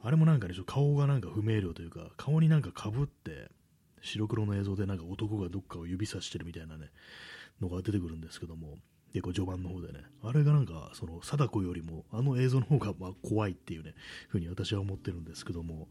[0.00, 3.50] あれもなんかね、ちょっと顔がなんか不明瞭というか、顔になんかかぶって、
[4.00, 6.90] 白黒の映像でなんか男がどっかを指さしてるみたいなね、
[7.60, 8.76] のが出てくるんですけども、
[9.12, 13.94] 結構序盤の方でね、あれがなんか、その、貞子よりも、あの映像の方がま怖いっていうね、
[14.28, 15.88] ふうに私は思ってるんですけども、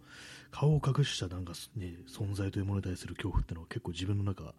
[0.51, 4.53] 顔を隠したなんか、ね、存在というものに対する恐怖ってのは結構自分の中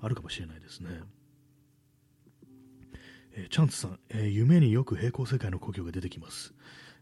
[0.00, 0.88] あるかもしれないですね。
[3.36, 6.54] えー、チャンツさん、えー、夢によく平行世界の故郷が出てきます。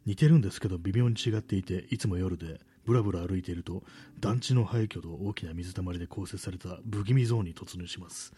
[0.06, 3.82] 似てるんですけど微妙に違っていていつも夜でぶらぶら歩いていると
[4.18, 8.32] 団地の廃墟と大きな水たまりで構成された不気味ゾーンに突入します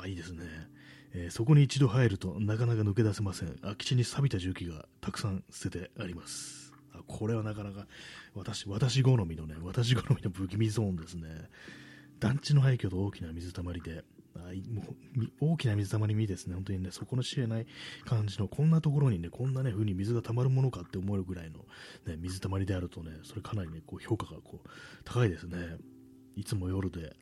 [0.00, 0.44] あいいですね、
[1.14, 3.56] えー、そこに一度入るとなかなか抜け出せません。
[3.62, 6.72] 空き地に錆びた重機がたくさん捨ててあります。
[6.94, 7.86] あこれはなかなか
[8.34, 11.28] 私私好みのね私好みの不気味ゾーンですね。
[12.20, 14.82] 団地の廃墟と大きな水たまりであも
[15.16, 17.66] う大きな水たまりにですね、本当にね、底の知れない
[18.04, 21.58] 感じの、こんなところにね、こんなね、風に水が溜まるものかって思えるぐらいの、
[22.06, 24.68] ね、水たまりであるとね、それかなりね、こう評価がこう
[25.04, 25.56] 高いですね。
[26.36, 27.14] いつも夜で、ね、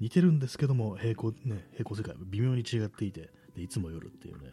[0.00, 4.52] 似てるんですけども、平行、ね、平行世界、微妙に違っていて、でいつも夜っていうね、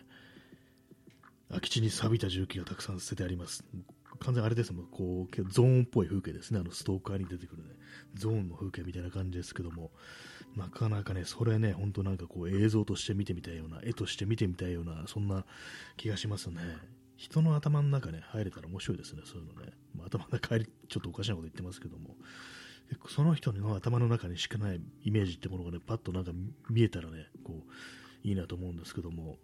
[1.49, 3.63] 空き地に錆びた重機がたくさん捨ててあります。
[4.19, 7.69] 完全あれですもん、こう、ゾーンっぽい風景ですね、あのストーカーに出てくるね、
[8.15, 9.91] ゾーンの風景みたいな感じですけども、
[10.55, 15.45] なかなかね、それね、本当なんかこう映像として見てみたいような、絵として見てみたいような、そんな
[15.97, 16.61] 気がしますね。
[17.17, 19.71] 人の頭の中ね、入れたら面白いですね、そういうのね。
[19.95, 22.15] まあ、頭の中入り、ちょっとおかしなこと言ってますけども、
[23.07, 26.31] その人の頭の中にしかないイメージってものがね、パッとなんか
[26.69, 29.37] 見えたらね、こう、いいなと思うんですけども、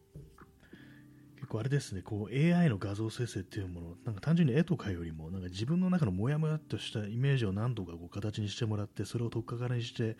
[1.35, 10.17] 結構あれですね、こう AI の画像生成っていうもの、なんか単純に絵とかよりも、なんか自分の中のモヤモヤとしたイメージを何度かこう形にしてもらって、それを取っかかりにして、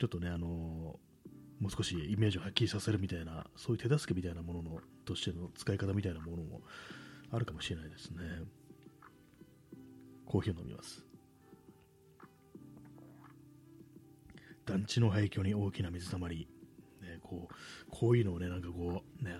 [0.00, 0.50] ちょっとね、あのー、
[1.60, 6.62] もう少しイメージをはっきりさせるみたいな、そういう手助けみたいなもののとしての使い方みたいなものも
[7.30, 8.18] あるかもしれないですね。
[10.26, 11.13] コーヒーを飲みます。
[14.66, 16.48] 団地の廃墟に大きな水たまり、
[17.02, 17.54] ね、こう
[17.90, 19.36] こういうのをね、なんかこう、ね、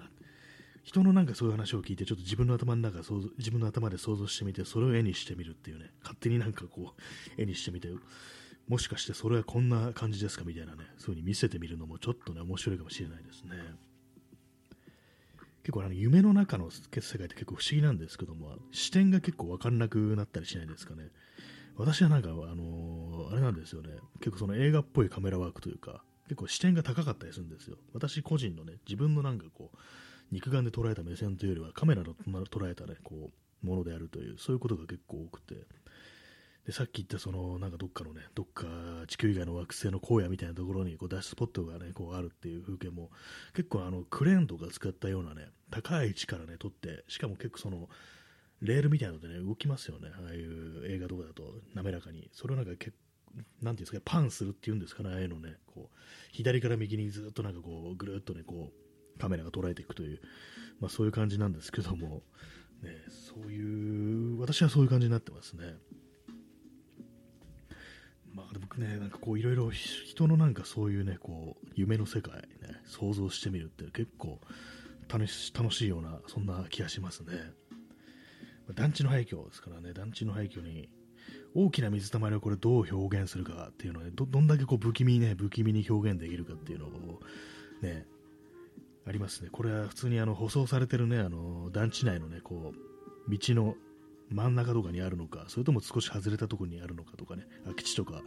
[0.82, 7.88] 人のなんかそういう話を聞いて、ちょっと自分の頭の中想像、自分の頭で想像してみて、それを絵にしてみるっていうね、勝手になんかこう、絵にしてみて、
[8.68, 13.50] もしかしてそれはこんな感じですかみたいなね、そういう風に見せてみるのもちょっとね、面白いかもしれないですね。
[15.62, 21.08] 結構あの夢の中の世界って結構不思議なんですけども、視点が結構わかんなくなったりしないですかね。
[21.76, 27.76] 私はなんか、あのー、あれなんですよね、結構その映画っぽいカメラワークというか、結構視点が高かったりするんですよ。
[27.92, 29.76] 私個人のね、自分のなんかこう、
[30.30, 33.30] 肉眼で捉えた目線というよりはカメラで捉えた、ね、こ
[33.62, 35.54] うものであるというそういうことが結構多くて
[36.66, 38.66] でさっき言ったそのなんかどっかのねどっか
[39.06, 43.10] 地球以外の惑星の荒野みたいなところにこうダッシュスポットがねこうあるっていう風景も
[43.54, 47.88] 結構あのクレーンとか使ったようなね高い位置からね撮ってしかも結構その
[48.64, 51.42] レールみたいなのでね動きますよねああいう映画とかだと
[51.74, 52.90] 滑らかにそれをなんかなんてい
[53.68, 55.98] うんですかパンするっていうんですかねああいうのねこう
[56.32, 58.84] 左から右にずっとなんかこうぐるっとねこう
[59.18, 60.20] カメラが捉えていくという、
[60.80, 62.22] まあ、そういう感じなんですけども、
[62.82, 65.74] ね、そういう、私はそういう感じになってますね。
[68.32, 74.40] まあ、僕ね、なんかこういろいろ人のなんかそういうね、こう夢の世界、ね、想像してみるって結構
[75.08, 77.52] 楽し楽しいような、そんな気がしますね。
[78.72, 80.88] 団地の廃墟ですからね、団地の廃墟に
[81.54, 87.20] 大きな水たまりをこれどう表現するかっていうのは、ね、どどんだけこう不気味にね、不気味に表現できるかっていうのを
[87.82, 88.06] ね、
[89.06, 89.50] ありますね。
[89.52, 93.76] これは普通にあの舗装されてるね、あの団地内のね、こう、道の
[94.30, 98.22] 真ん中とかにあるのか、それとも少し外れたところにあるのかとかね、空き地とか、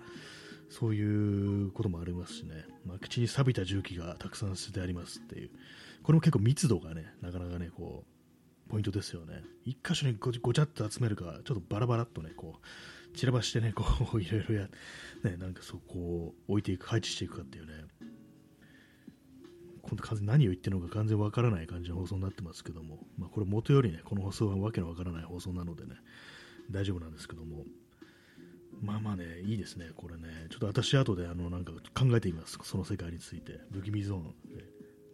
[0.70, 5.50] そういうこともありますしね、空き地に錆びた重機がたくさん捨ててありますっていう、
[6.04, 8.17] これも結構密度がね、なかなかね、こう、
[8.68, 9.44] ポイントですよね。
[9.66, 12.60] 一箇所にごごちゃっと集めるか、ちょっとバラバラっとね、こ
[13.14, 14.70] う、散らばしてね、こう、 いろいろや、
[15.24, 17.86] ね、なんかそこを置いていく、配置していくかっていうね、
[19.82, 25.96] 今度完全に何を言ってるのか完全わからない感じの放送になってますけども、まあ、これ元よりね、この放送はわけのわからない放送なのでね、
[26.70, 27.66] 大丈夫なんですけども、
[28.82, 34.36] まあまあね、いいですね、これね、ちょっと私、後であのなんか考えてみます、その世界について、不気味ゾーン、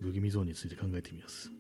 [0.02, 1.52] 不気味ゾーンについて考えてみます。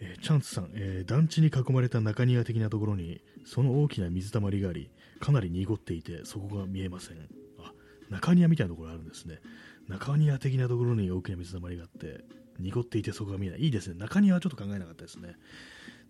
[0.00, 7.18] えー、チャンツさん、えー、団地に囲まれた中庭的なところに、その大きな水たまりがあり、かなり濁っていて、そこが見えません。
[7.58, 7.72] あ、
[8.08, 9.40] 中庭みたいなところあるんですね。
[9.88, 12.24] 中庭的なところに大きな水たまりがあって、
[12.58, 13.60] 濁っていてそこが見えない。
[13.60, 13.94] いいですね。
[13.98, 15.34] 中庭はちょっと考えなかったですね。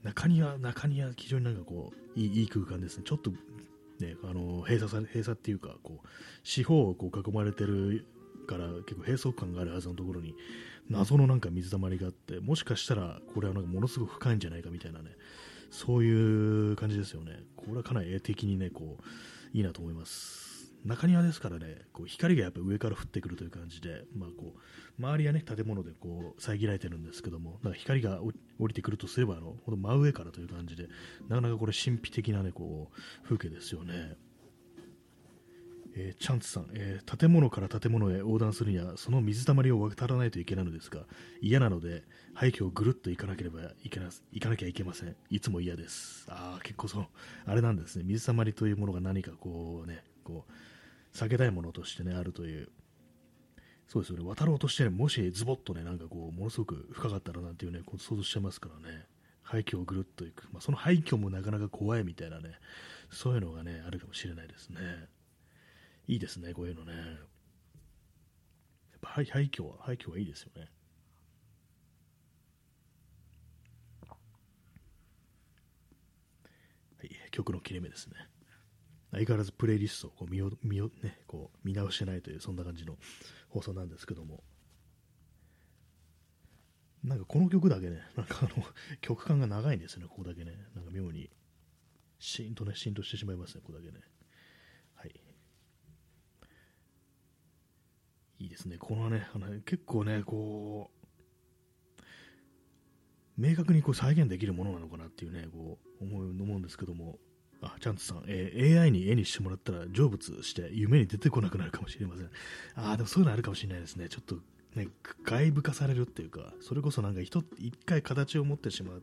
[0.03, 3.05] 中庭、中庭、非常になんかこう、いいいい空間ですね。
[3.05, 6.09] ちょっと、ね、あの、閉鎖され、閉鎖っていうか、こう、
[6.43, 8.07] 四方をこう囲まれてる
[8.47, 10.35] から結構閉塞感があるはずのところに、
[10.91, 15.11] 謎のなんか水たまりがあって、もしかしたら、これはなんかものすごく深いんじゃないかみたいなね、
[15.71, 17.45] そういう感じですよね。
[17.57, 20.51] これはかなり絵的にね、こう、いいなと思います。
[20.85, 24.61] 中庭ですからね、こう光がやっぱ上から降ってくるという感じで、まあ、こう
[25.03, 28.21] 周りは、ね、建物でこう遮られてるんですけども、だか光が
[28.59, 30.89] 降りてくるとすればあの、ほん真上からという感じで、
[31.29, 34.17] なかなかこれ神秘的な、ね、こう風景ですよね。
[35.97, 41.01] えー、チャンツさん、えー、建物から建物へ横断するにはその水たまりを渡らないといけないのですが
[41.41, 47.07] 嫌なので廃墟をぐるっと行かなければいけな行かなきゃいけませんいつも嫌ですああ結構そう
[47.47, 50.53] あれなんですね水たまりというものが何かこうねこう
[51.15, 52.69] 避けたいものとしてね、あるという。
[53.89, 59.07] そうですよね、渡ろうとして、ね、もしズボッとね、なんかこう、ものすごく深かったらなんていうね、こう想像しちゃいますからね、
[59.43, 60.45] 廃墟をぐるっと行く。
[60.53, 62.53] まあ、その廃墟もなかなか怖いみたいなね、
[63.11, 64.79] そういうのがね、あるかもしれないですね。
[66.11, 66.93] いいですね、こういうのね。
[66.93, 66.99] や
[68.97, 70.69] っぱ廃墟は、廃墟はいいですよね。
[74.09, 74.17] は
[77.05, 78.17] い、曲の切れ目ですね。
[79.13, 82.97] 相変わらずプレイリストをこう見よ見よ、ね、こう見直してないという、そんな感じの
[83.49, 84.43] 放送なんですけども、
[87.05, 88.67] なんかこの曲だけね、なんかあの、
[89.01, 90.57] 曲感が長いんですよね、ここだけね。
[90.75, 91.31] なんか妙に、
[92.19, 94.01] シーンとね、シーンとしてしまいますね、ここだけね。
[94.97, 95.21] はい。
[98.41, 100.91] いいですね、このね、あの結構ね、こ
[101.99, 102.03] う、
[103.37, 107.19] 明確にこう再現できるものなのかなっていうね、こう思う思うんですけども、
[107.61, 112.31] あ、チャンツさん、えー、AI に絵にしてもらったら成仏して夢に出てこなくなるかもしれません。
[112.77, 114.09] ああ、でもそういうのあるかもしれないですね。
[114.09, 114.37] ちょっと
[114.75, 114.89] ね、
[115.25, 117.43] 外部化されるっていうか、それこそなんか一
[117.85, 119.03] 回形を持ってしまう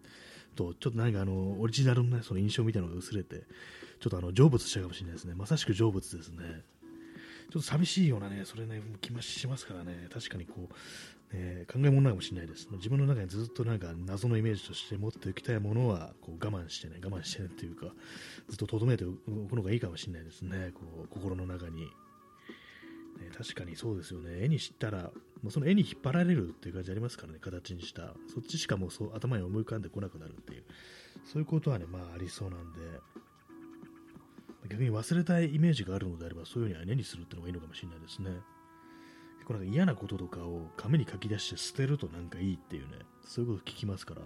[0.56, 3.44] と、ちょっとなんかあの、オリジナルのね、その印象みたいなのが薄れて、
[4.00, 5.36] ちょっとあの、成仏しちゃうかもしれないですね。
[5.36, 6.64] まさしく成仏ですね。
[7.50, 10.74] ちょっと寂しいようなね、それね、気もしますからね、確かにこう、
[11.32, 12.68] えー、考え物なのかもしれないです。
[12.72, 17.88] 自分の中にずっとなんか謎のイメージとして持っておきたいものはこう我慢してね、我慢してねっていうか、
[18.50, 21.88] ずっと留めておくのがいいかもしれないですね、こう心の中に。
[23.18, 28.14] ね、確かにそうですよね、絵にしたら、もうその絵に引っ張られるっていう感じありますからね、形にした。
[28.34, 30.64] そっちしかもうそう頭に思い浮かんでこなくなるっていう、
[31.26, 32.80] そういうことはね、まあありそうなんで、
[34.78, 38.30] 逆に忘れたいイメージがあるのであれば、そういうふうに絵にするっていうのがいいのかもしれないですね。
[39.46, 44.22] これ嫌なこととかを紙に書き出して捨てるとなんかいいっていうね、そういうこと聞きますから、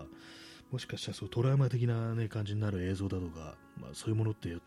[0.71, 4.57] もしかしたらそうトラウマ的な、ね、感じになる映像だとか、まあ、そういうものって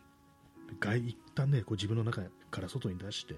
[0.80, 3.34] 外一旦ね、こう自分の中から外に出して、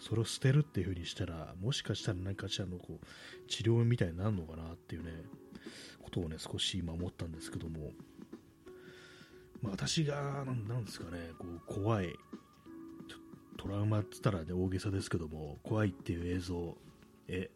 [0.00, 5.12] それを捨てるっていう風にしたら、もしかしたら何かしらのこう治療みたいになるのかなっていうね、
[6.02, 7.92] ことをね、少し今思ったんですけども、
[9.64, 12.14] まあ、私が、なんですかね、こう怖い。
[13.56, 16.76] トラウマって言ったら、ね、大げさですけども、怖いっていう映像、
[17.28, 17.50] え、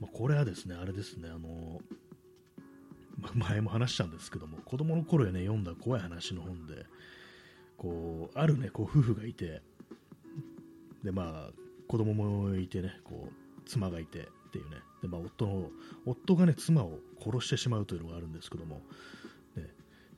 [0.00, 1.80] まあ、これはですね、あれですね、あの、
[3.18, 6.86] ま前も話したんですけども、子供の頃にね、読んだ怖い話の本で、
[7.76, 9.62] こう、あるね、こう、夫婦がいて、
[11.04, 11.52] で、まあ、
[11.86, 15.70] 子供もいてね、こう、妻がいてっていうね、で、まあ、夫の、
[16.04, 18.82] 夫がね、妻を殺してしまうというのがあるんですけども、
[19.54, 19.68] ね、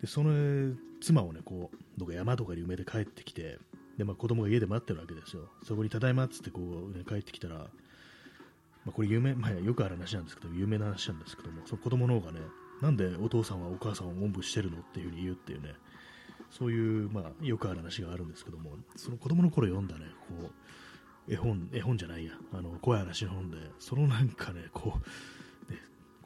[0.00, 0.74] で、その
[1.04, 3.58] 妻をね、こう、どか山とかに埋めて帰ってきて、
[3.98, 5.50] で、まあ、子供が家で待ってるわけですよ。
[5.62, 7.66] そこにただいまっつってこう、ね、帰ってきたら、ま
[8.88, 12.40] あ、これ有名、まあ、よくある話なんですけど、有名な話なんですけども、その子供の方がね、
[12.82, 14.78] なんでお父さんはお母さんをおんぶしてるの？
[14.78, 15.74] っていう風に言うっていうね、
[16.50, 20.06] そういう、まあ、よくある話があるんですけども、その子供の頃読んだね、
[20.40, 20.50] こ
[21.28, 24.98] う、絵本、絵本じゃないや、あの、怖い話の本で、そのなんかね、こ
[25.68, 25.78] う、ね、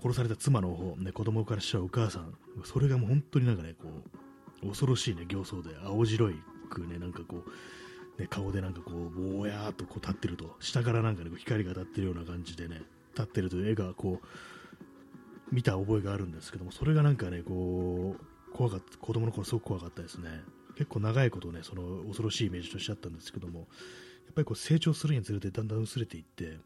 [0.02, 4.27] 殺された妻の方、ね、子供からしたらお母さん、それがもう本当になんかね、こう、
[4.62, 6.34] 恐ろしいね、形相で、青白い
[6.70, 12.82] くね、なんかこう、ね、顔でなんかこう、ぼーやーっとこう立ってると、下からなんかね、光が当たってるような感じでね、
[13.14, 20.42] 立ってるという絵がこう、見た覚えがあるんですけども、それがなんかね、こう、怖かった、子供の頃すごく怖かったですね。
[20.76, 23.68] 結構長いことね、その恐ろしいイメージとしてあったんですけども、やっ
[24.34, 26.58] ぱりこう成長するにつれてだんだん薄れていって、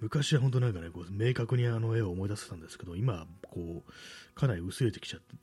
[0.00, 5.34] 昔は本当なんかね、こう明確にあの絵を思い出せたんですけど、今、こう、かなり薄れてきちゃって、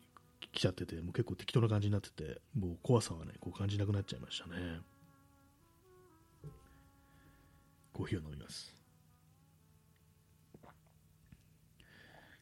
[0.57, 4.81] きちゃってて、もう結構適当な感じになってて、もう怖さはね、こう感じなくなっちゃいましたね。
[7.93, 8.75] コーヒーを飲みます。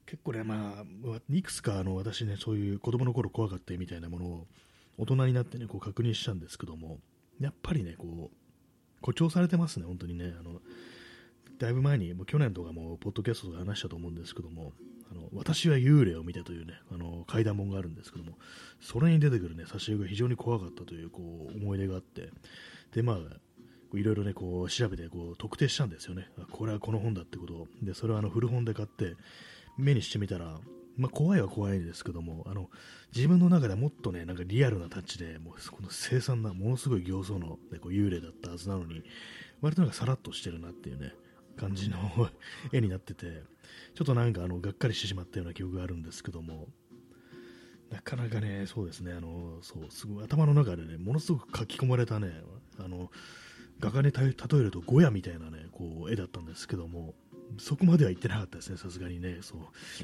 [0.06, 4.48] 結構ね、まあ、いくつかあの私ね、そういう子供の頃怖かったみたいなものを
[4.98, 7.00] 大人になってね、こう確認したんですけども、
[7.40, 8.38] やっぱりね、こう、
[9.02, 10.34] 誇張されてますね、本当にね。
[10.40, 10.62] あの
[11.58, 14.74] だいぶ前に、もう去年とかも、ポッドキャストで話したと思うんですけども、
[15.12, 18.38] あの私は幽霊を見たというね、あの怪談本があるんですけども、
[18.82, 22.30] それに出てくるね、挿絵が非常に怖かったというこう思い出があって、
[22.94, 23.18] で、まあ、
[23.94, 26.28] いろいろね、こう調べてこう特定したんですよね。
[26.52, 27.68] これはこの本だってことを。
[27.82, 29.16] で、それはあの古本で買って、
[29.78, 30.60] 目にしてみたら、
[30.98, 32.70] まあ、怖いは怖いですけども、あの
[33.14, 39.04] 自分の中でもっとね、なんかリアルなタッチで、もうこの凄惨な、ものすごい形相の、ね、こう幽霊だったはずなのに、
[39.62, 41.14] 割となんかさらっとしてるなっていうね、
[41.58, 41.98] 感じの
[42.72, 43.44] 絵になってて、
[43.94, 46.68] ちょっとなんかあのがっかりしてしまったような記憶があるんですけども、
[47.92, 52.32] なかなかね、そうですね、あのそうすごい頭の中でね、ものすごく書き込まれたね、
[52.80, 53.12] あの
[53.80, 57.14] 画家に例えるとゴヤみたいなね、こう絵だったんですけども、
[57.58, 59.40] そこまでは言ってなかったですね、さすがにね。
[59.42, 59.60] そう。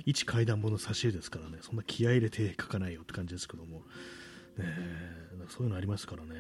[0.06, 3.84] 一階段本の挿絵ですからね、そんな気合入れて書かないよって感じですけども。
[4.58, 4.66] ね、
[5.50, 6.36] そういうのありますからね。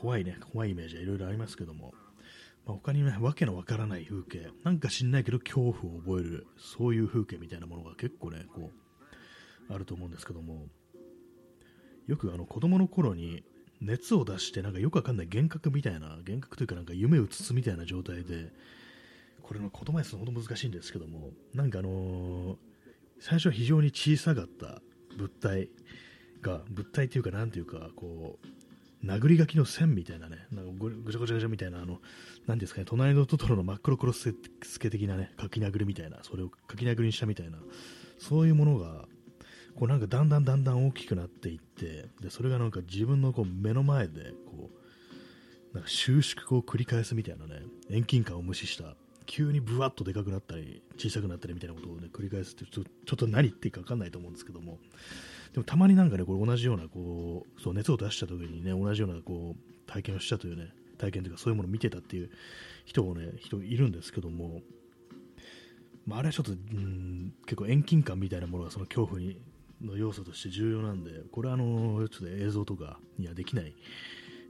[0.00, 1.92] 怖いね、怖いイメージはいろいろありますけども。
[2.66, 8.70] まあ、他にね、わけのわからない風景、なんか知んないけど恐怖を覚える、そういう風景みたいなものが結構ね、こ
[9.68, 10.68] う、あると思うんですけども、
[12.06, 13.44] よくあの子供の頃に
[13.80, 18.50] 熱を出してなんかよくわかんない幻覚みたいな幻覚というかなんか夢をつつみたいな状態で
[19.42, 21.30] これの言葉にするの本当難しいんですけども。
[21.54, 22.56] なんかあのー、
[23.20, 24.80] 最初は非常に小さかった
[25.16, 25.68] 物体
[26.42, 28.46] が物体というかなんていうかこう
[29.04, 32.00] 殴り書きの線みたいなねなんかぐちゃぐちゃぐちゃみたいなあの
[32.46, 34.32] 何ですかね隣のトトロの真っ黒クロス
[34.78, 37.58] ケ的なね書き殴りみたいなそれを書き殴りにしたみたいな
[38.18, 39.06] そういうものが
[39.74, 44.70] こうなんかだんだんだんだん大きくなっていってでそれがなんか自分のこう目の前でこ
[45.72, 48.96] うなんか収縮を繰り返すみたいなね遠近感を無視した
[49.26, 54.78] 急にぶわっとでかくなったり小さくなったりみたいなことを、ね、繰り返すってちょちょっと何言っていいか分かんないと思うんですけども
[55.52, 62.30] でもたまになんかねこれ同じようなこうそう熱を出した時にね同じようなこう体験をしたというね体験というかそういうものを見てたっていう
[62.84, 64.60] 人もね人いるんですけども
[66.06, 69.38] まあ、あれはちょっと、うん、結構遠近感みたいなものがその恐怖に
[69.80, 73.74] の要素として重要なんで、これはあのちょっと映像とかにはできない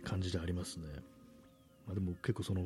[0.05, 0.87] 感じでありますね。
[1.87, 2.65] まあ、でも結構その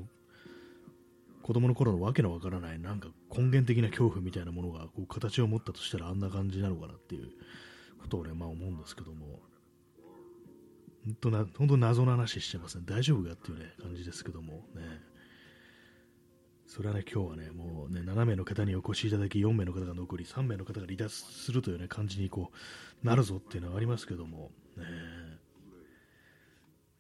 [1.43, 7.28] 子供の頃のわけのわからないなんか根源的な恐怖みたいなものがこう形を持ったとしたらあんな感じなのかなっていう
[8.09, 9.40] とをね、まあ思うんですけども、
[11.05, 12.84] 本当な、本当謎の話してますね。
[12.86, 15.14] 大丈夫かっていうね、感じですけどもね。
[16.66, 22.50] それはね、今日はね、もうね、7名の方にお越しいただき、4名の方が残り、3名の方が離脱するというね、感じにこ
[23.02, 24.84] う、なるぞっていうのはありますけども、ね、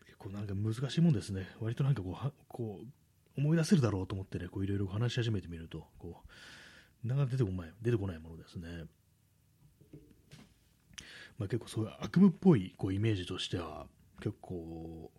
[0.04, 1.48] 結構なんか難しいもんですね。
[1.60, 6.22] 割となんかこう、はこう思い出せるだろうと思ってね、こういろいろ話し始めてみると、こ
[7.04, 8.84] う、なかなか出てこない、出てこないものですね。
[11.38, 13.86] まあ、結構そういう悪夢っぽいこうイメージとしては、
[14.20, 15.10] 結構、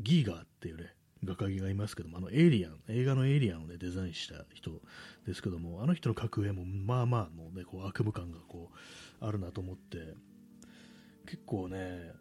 [0.00, 0.94] ギーガーっていうね、
[1.24, 4.70] 画家がいますけども、あのエイリアン、映画のエイリアンを、ね、デザインした人
[5.26, 8.70] ですけども、あの人の描く絵もまあまあの、ね、こう悪夢感がこ
[9.20, 10.14] うあるなと思って、
[11.26, 12.12] 結構ね、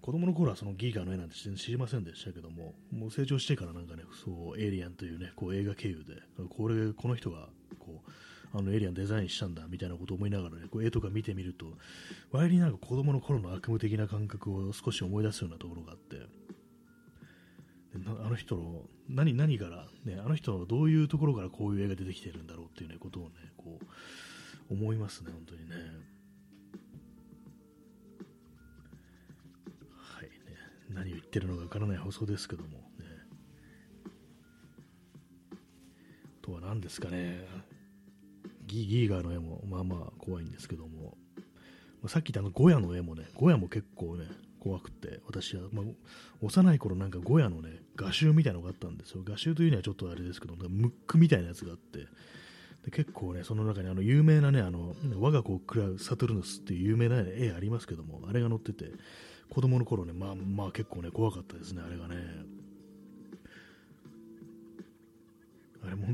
[0.00, 6.14] 子供の頃はそのギーガーの絵なんて全然知りませんでしたけども、もう成長してからなんかね、そうエイリアンというね、こう映画経由で、
[6.48, 8.10] これ、この人がこう、
[8.52, 11.66] あのエリアンデザインしたんだみたいなことを思いながらね、こう絵とか見てみると、
[12.30, 16.26] 割になんか子供の頃の悪夢的な感覚を少し思い出すようなところがあって、
[17.94, 23.78] あの人の何何から、ね、あの人のどういうところからこういう絵が出てきてるんだろうっていう、ね、ことをねこ
[24.70, 25.74] う思いますね、本当にね。
[29.96, 30.30] はいね、
[30.90, 32.84] 何を言ってるのかわからない放送ですけどもね。
[36.42, 37.46] とは何ですかね、
[38.68, 44.26] ギギーガーの絵もまあまあ怖いんですけども、まあ、さっき言ったあのゴヤの絵もね、ゴヤも結構ね、
[44.60, 45.84] 怖くて、私は、まあ、
[46.42, 49.22] 幼い頃なんかゴヤのね、画集みたいなのがあったんですよ。
[49.24, 52.06] 画集というにはちょっとあれですけど、ムックみたいなやつがあって、
[52.84, 58.92] で結構ね、その中にあの有名なね、あの我が子を食らうサトルヌスっていう有名な絵ありますけども、あれが載ってて、
[59.50, 62.16] 子供の頃ね、まあまあ結構ね、怖かったですね、あれがね。
[65.88, 66.08] あれも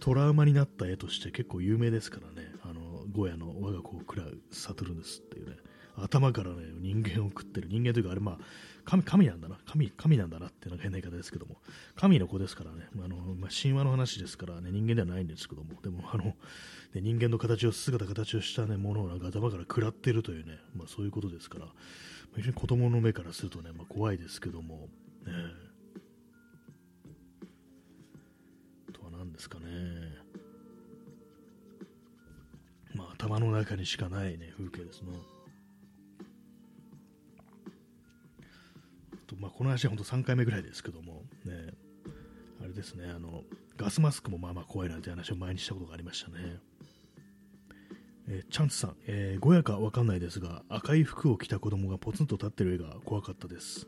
[0.00, 5.56] トラウマになった絵として結構有名ですからね、あのゴヤの我が子を食らうサトルヌスっていうね、
[5.96, 8.38] 頭からね、人間を食ってる、人間というか、あれまあ、
[8.84, 11.56] 神神なんだな、神神なんだなっていうのが変な言い方ですけども、
[11.96, 16.34] 神の子ですからね、あのまあ、神話の話ですからね、人間ではないんですけども、でも、あの、ね、
[16.94, 21.66] 人間の形を、姿、形をした、ね、ものをなんか頭から食らってるというね、まあ、そういうことですから、
[22.36, 24.88] 非常に子供の目からするとね、まあ、怖いですけども、
[25.24, 25.32] ね、
[29.34, 29.66] ですかね。
[32.94, 35.12] まあ、頭の中にしかないね、風景ですね。
[39.26, 41.74] とまあ、この話は本当3回目ぐらいですけども、ね、
[42.62, 43.42] あれですね、あの
[43.76, 46.58] ガスマスクもまあまあ怖いなんて話を前にしたことがありましたね。
[48.28, 53.86] え、チャンツさん、えー、ごやかわかんないですが、赤い服を着た子供がポツンと立ってる絵が怖かったです。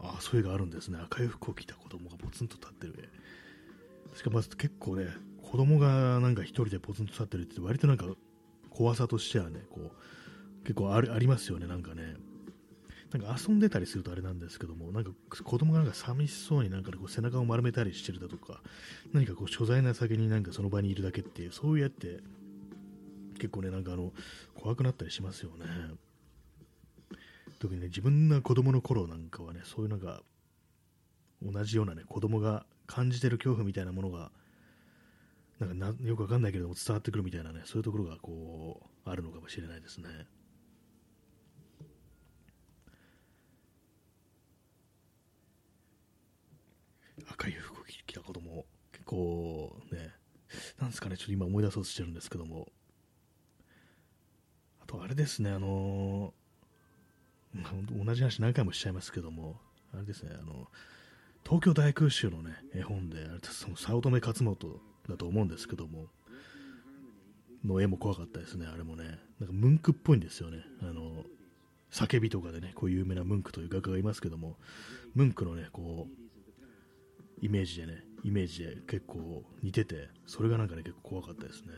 [0.00, 0.98] ああ、そういう絵があるんですね。
[1.00, 3.08] 赤い服を着た子供がポツンと立ってる絵。
[4.18, 5.06] しかも結構ね、
[5.44, 8.04] 子供がなんか一人でポツンと立ってるって割となんか
[8.68, 12.16] 怖さとしてはね、こう、結構ありますよね、なんかね。
[13.12, 15.12] なんか遊んでたりするとあれなんですけども、なんか
[15.44, 18.60] 子供がなんか寂しそうになんかこう背中を丸めたりしてるだとか、
[19.12, 22.18] 何かこう所在な先になんかその場にいるだけっていう、そういうやって
[23.34, 24.12] 結構ね、なんかあの、
[24.56, 25.64] 怖くなったりしますよね。
[27.60, 30.22] 特にね、自分の子供の頃なんかはね、そういうなんか、
[31.40, 34.32] 同じようなね、子供が感じてる恐怖みたいなものが、
[35.60, 40.08] なんかよくわかんないけれども伝わってくるみたいなね、そういうところがこう、あるのかもしれないですね。
[47.30, 50.12] 赤い服を着た子供、結構ね、
[50.78, 52.72] なんですかね、ちょっと今思い出そうとしてるんですけども、
[54.80, 56.32] あとあれですね、あの、
[58.04, 59.60] 同じ話何回もしちゃいますけども、
[59.92, 60.70] あれですね、あの、
[61.48, 66.08] 東京大空襲のね、絵本で、あれその早乙女勝元だと思うんですけども、
[67.64, 69.18] の絵も怖かったですね、あれもね。
[69.40, 70.58] なんかムンクっぽいんですよね。
[70.82, 71.24] あの、
[71.90, 74.58] 叫びとかでね、こう有名なムンクという画家がいますけども、
[75.14, 81.72] ムンクのね、こう、イメージでね、イメージで結構似てて、それがなんかね、結構怖かったですね。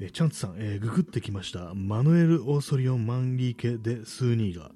[0.00, 1.74] えチャンツさん、えー、ググってきました。
[1.74, 4.70] マヌエル・オーソリオン・マンリーケ・デ・スーニーが、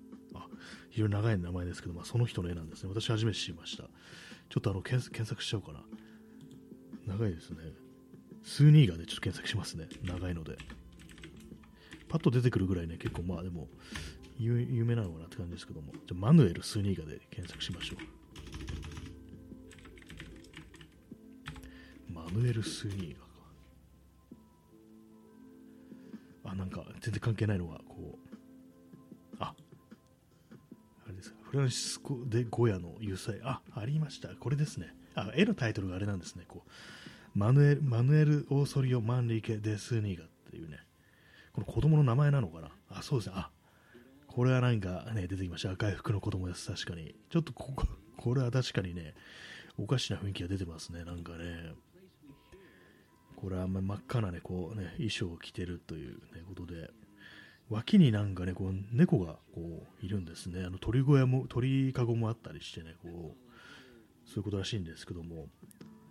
[0.93, 2.91] 非常に長い名前ですけど、まあ、その人の絵なんですね。
[2.95, 3.85] 私初めて知りました。
[3.85, 5.81] ちょっとあの検索しちゃおうかな。
[7.07, 7.57] 長いですね。
[8.43, 9.89] スーニーガでちょっと検索しますね。
[10.05, 10.59] 長いので。
[12.11, 13.69] パッと出てくるぐらいね、結構まあでも
[14.39, 17.97] 有名なのかなって感じですけども、じゃマヌエル・スーニーガで検索しましょ
[22.11, 22.13] う。
[22.13, 23.31] マヌエル・スーニーガか。
[26.53, 28.32] あ、なんか全然関係ないのが、こう、
[31.53, 34.95] フランシスコ・デ・ゴヤの油彩、あ、ありました、これですね。
[35.15, 40.79] あ、絵のタイトルがあれなんですね、こう、マヌエル・マヌエルオーソリオ・マンリケ・デ・スニーガっていうね、
[41.53, 42.71] この子供の名前なのかな？
[42.89, 43.51] あ、そうですね、あ、
[44.29, 45.73] これはなんかね、出てきました。
[45.73, 47.15] 赤い服の子供です、確かに。
[47.29, 47.87] ちょっとここ、
[48.17, 49.13] これは確かにね、
[49.77, 51.75] おかしな雰囲気が出てますね、なんかね。
[53.37, 56.91] これは真っ赤なね、こうね、衣装を着てるという、ね、ことで、
[57.71, 60.65] 脇になんかね、こう猫がこういるんですね。
[60.65, 65.49] あの鳥小屋も、鳥かごもあったりしてね、こう、そういうことらしいんですけども、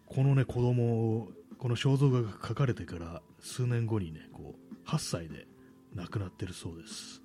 [0.07, 5.47] このね、子供、この肖像画が描かれてから数年後にね、こう、8歳で
[5.95, 7.21] 亡くなってるそうです。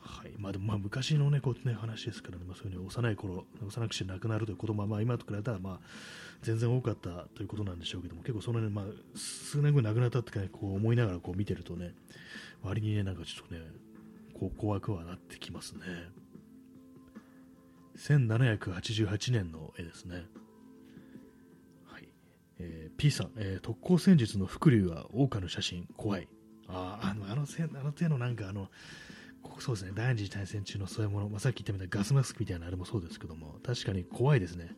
[0.00, 0.32] はい。
[0.38, 5.86] まあでもまあ昔のね、こうね、話ですからね、まあそういうね、幼い頃、幼くして亡くなるという子供は、まあ今と比べたら、まあ、
[6.42, 8.84] 全然多かったということなんでしょうけども、結構そのね、まあ、
[9.14, 11.94] 数年後に亡くなったってね、こう思いながらこう見てるとね、
[12.66, 13.60] 割にね、なんかちょっとね、
[14.34, 15.80] こう怖くはなってきますね。
[17.96, 20.24] 1788年の絵ですね。
[21.86, 22.08] はい。
[22.58, 26.28] えー、P さん、えー、特攻戦術の伏流は桜花の写真、怖い。
[26.68, 28.68] ああ、あの、あの、あの手のなんかあの、
[29.60, 34.76] そうですね、第二次大戦中のそういうもの、まあ、さっき言ったみたいなガスマスクみたいなあれもそうですけども、確かに怖いですね。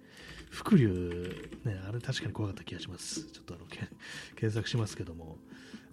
[0.50, 3.24] 伏流、ね、あれ確かに怖かった気がします。
[3.24, 5.38] ちょっとあの、検索しますけども、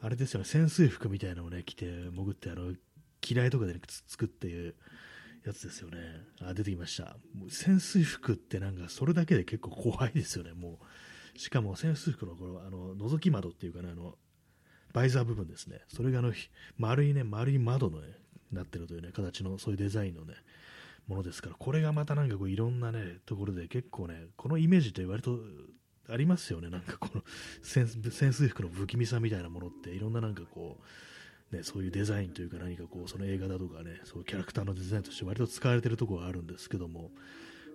[0.05, 2.73] あれですよね、潜水服みたいなのをね、着て、潜って、あの、
[3.27, 4.75] 嫌いとかで、ね、つくっていう
[5.43, 5.97] やつですよね。
[6.43, 7.17] あ、出てきました。
[7.49, 10.79] 潜水服ってなんか、それだけで結構怖いですよね、も
[11.35, 11.39] う。
[11.39, 14.15] しかも潜水服のこのあの覗き窓っていうかね、あの
[14.93, 16.31] バイザー部分ですね、それがあの
[16.77, 18.07] 丸いね、丸い窓の、ね、
[18.51, 20.35] なってるというね、形のそういうデザインのね、
[21.07, 25.39] ものですから、これがまたなんかこういろんなね、ところで結構ね、このイメージって割と
[26.07, 27.23] ありますよね、なんかこの
[27.63, 30.79] 潜水服の不気味さみたいなものって、いろんななんかこ
[31.51, 37.11] う、ね、そういうデザインというか何かこう、その映画だとかね、そういうキャラクターのデザインとして割と使われてるところがあるんですけども、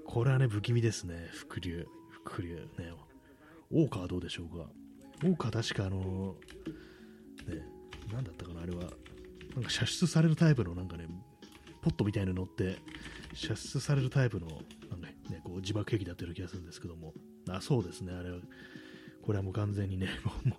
[0.06, 2.92] これはね、不気味ですね、伏流、伏流、ね、
[3.70, 4.70] 大川はどうでしょうか？
[5.22, 6.36] 大川確かあの、
[7.46, 7.66] ね、
[8.12, 8.92] なんだったかな、あれは、
[9.54, 11.06] なんか射出されるタイプのなんかね、
[11.82, 12.78] ポットみたいに乗って
[13.34, 14.46] 射出されるタイプの
[14.90, 17.14] なんか、ね、こう自爆兵器だったような気がするんですけども、
[17.56, 18.38] あそうですね、あれは、
[19.22, 20.08] これはもう完全にね、
[20.44, 20.58] もう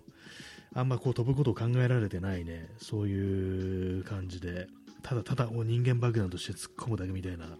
[0.74, 4.68] あんまこう飛ぶことを考えられてないね、そういう感じで、
[5.02, 7.58] ただただ人間爆弾として突っ込むだけみたいな、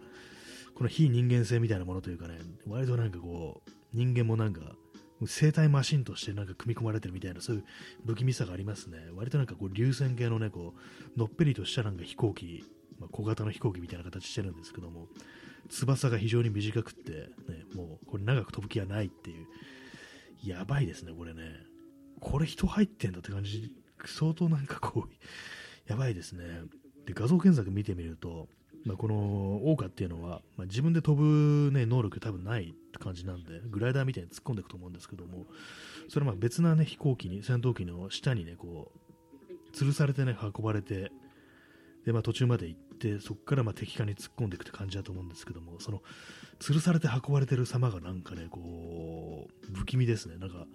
[0.74, 4.76] この非人間性みたいなものというかね、割となんかこう、人間もなんか、
[5.24, 7.64] 生体マシンとしてなんか組み込まれてるみたいな、そういう
[8.06, 8.98] 不気味さがありますね。
[9.14, 10.74] 割となんかこう、流線形のね、こ
[11.16, 12.64] う、のっぺりとしたなんか飛行機
[13.02, 15.08] まあ、小型の飛行機みたいな形してるんですけども、
[15.72, 19.46] 翼が非常に短くって、ね、もうこれ長く飛ぶ気はないっていう、
[20.44, 21.42] やばいですね、これね。
[22.20, 23.72] これ人入ってんだって感じ、
[24.04, 26.44] 相当なんかこう、やばいですね。
[27.06, 28.48] で、画像検索見てみると、
[28.84, 35.46] まあ、このオーカっていうのは、まあ、自分で飛ぶ、ね、能力多分ないって感じなんで、グライダーみたいに突っ込んでいくと思うんですけども、
[36.08, 41.12] それはまあ別な、ね、飛行機に、戦闘機の下にね、こう、吊るされてね、運ばれて、
[42.04, 46.02] で、まあ、途中まで行って、そこからまあ敵化に突っ込んでいくって感じだと思うんですけども、その、
[46.58, 50.36] 吊るされて運ばれてる様がなんかね、こう、不気味ですね。
[50.36, 50.66] なんか、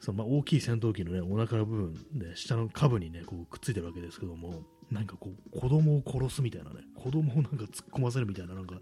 [0.00, 8.80] そのまあ大きい戦闘機のね、お腹の部分で、下の下部にね、こうくっついてるわけですけども、なんかこう、子供を殺すみたいなね、子供をなんか突っ込ませるみたいな、なんか、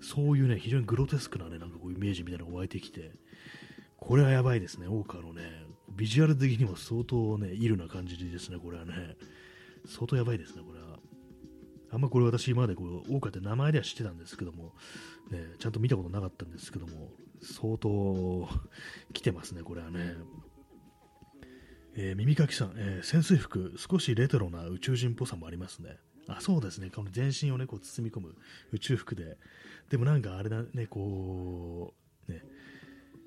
[0.00, 3.12] そういうね、非常にグロテスクなね、なんかこうイメージみたいなのが湧いてきて、
[3.96, 5.42] これはやばいですね、オーカーのね、
[5.90, 9.16] ビジュアル的にも相当ね、イルな感じですね、これはね。
[9.86, 10.87] 相当やばいですね、これは。
[11.90, 14.74] あんまこれ私今までこう、大川って名前では知ってたんですけども、
[15.30, 17.10] ね、ちゃんと見たことなかったんですけども、
[17.42, 18.48] 相当
[19.12, 20.14] 来てますね、これはね。
[22.00, 25.96] えー、耳かきさん、えー、潜水服、少しレトロな宇宙人っぽさもありますね。
[26.28, 28.34] あ、そうですね、この全身をね、こう包み込む
[28.72, 29.36] 宇宙服で。
[29.90, 31.94] でもなんかあれだね、こ
[32.28, 32.42] う、ね、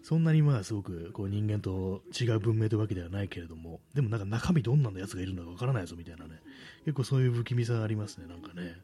[0.04, 6.42] そんなにまあすごくこう人間と違う文明というわけではないけれども、でもなんか中身どんなのやつがいるのかわからないぞみたいなね、
[6.86, 8.76] 結構そういう不気味さがありますね、なんかね。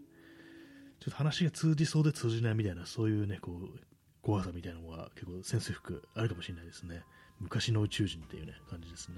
[1.00, 3.80] ちょっと話が通じそうで通じないみたいな、そういうね、こう、
[4.22, 7.04] 怖さみたいなのが結構潜水服あるかもしれないですね。
[7.40, 9.16] 昔の宇宙人っていうね、感じですね。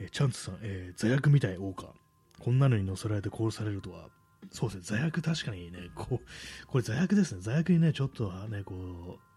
[0.00, 1.92] えー、チャンツさん、えー、座薬みたい、王か。
[2.38, 4.08] こんなのに乗せられて殺されるとは。
[4.50, 7.40] そうですね、座薬確かにね、こう、これ座薬ですね。
[7.40, 9.27] 座薬にね、ちょっとね、こう、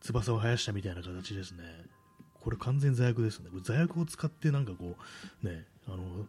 [0.00, 1.64] 翼を生やしたみたいな形ですね。
[2.40, 3.50] これ完全座薬ですね。
[3.62, 4.96] 座薬を使ってなんかこ
[5.42, 6.26] う、ね、あの、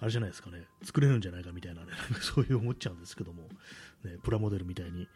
[0.00, 1.88] あれじゃないですかね、作れるんじゃないかみたいなね、
[2.20, 3.42] そういう思っちゃうんですけども、
[4.04, 5.08] ね、プラモデルみたいに。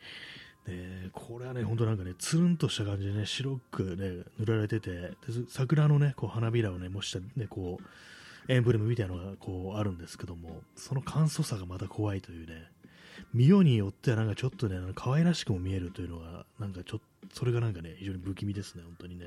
[0.66, 5.16] ね、これはね、本当なんかね、つるんとした感じでね、白くね、塗られてて、で
[5.48, 7.84] 桜のね、こう花びらをね、模したね、こう、
[8.52, 12.70] エンブレムみたいなのがこうあるんですけども、その簡素さがまた怖いというね、
[13.34, 19.26] 見ようによってはなんかちょっとね、可愛らしくも見えるというのが、なんかちょっと、それがなんかね、非常に不気味ですね、本当にね。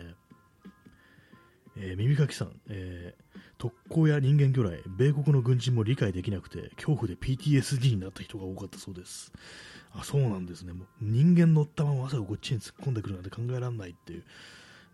[1.77, 9.33] えー、耳かきさん、えー、特攻や人間魚雷、米国の軍人も理解できなくて、恐怖で PTSD になった人が多かったそうです。
[9.93, 10.73] あ、そうなんですね。
[10.73, 14.23] もう人間乗ったまままさかこっちに突っ込んでくるなんて考えられないっていう。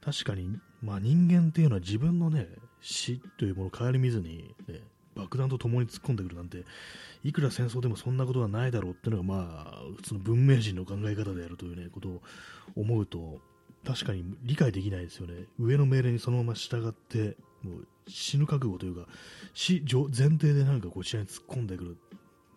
[0.04, 2.48] 確かに、まあ人間っていうのは自分のね、
[2.82, 4.82] 死というものを顧みずに、ね、
[5.16, 6.66] 爆弾と共に突っ込んでくるなんて、
[7.24, 12.22] いくら戦争でもそんなことはないだろうっていうのが、まあ、普通の文明人の考え方であるというね、ことを
[12.76, 13.40] 思うと、
[13.86, 15.46] 確かに理解できないですよね。
[15.60, 19.08] 上の命令にそのまま従って、もう死ぬ覚悟というか、
[19.54, 21.98] 死前提でなんかこちらに突っ込んでくる。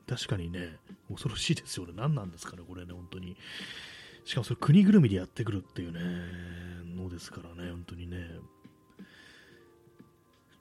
[0.06, 0.76] 確かにね、
[1.08, 1.94] 恐ろしいですよね。
[1.96, 3.36] 何なんですかね、これね、本当に。
[4.24, 6.00] しかもそれ国ぐるみでやってくるっていうね、
[6.94, 8.16] のですからね、本当にね。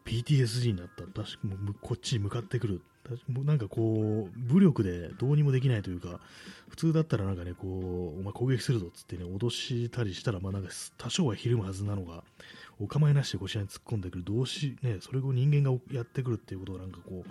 [0.06, 1.04] PTSD になった。
[1.04, 2.82] 確かもこっちに向かってくる。
[3.30, 6.22] なんかこう、武力でどうにもできないというか、
[6.70, 12.24] 普通だったらなんかね、こう、お前攻撃するぞっつってね、脅したりしたら、まあなんか多少はひるむはずなのが、
[12.80, 17.30] お構いなしで腰に突っ込んでくる、どうし、ね、それを人間がやってくるっていうことをなんかこう、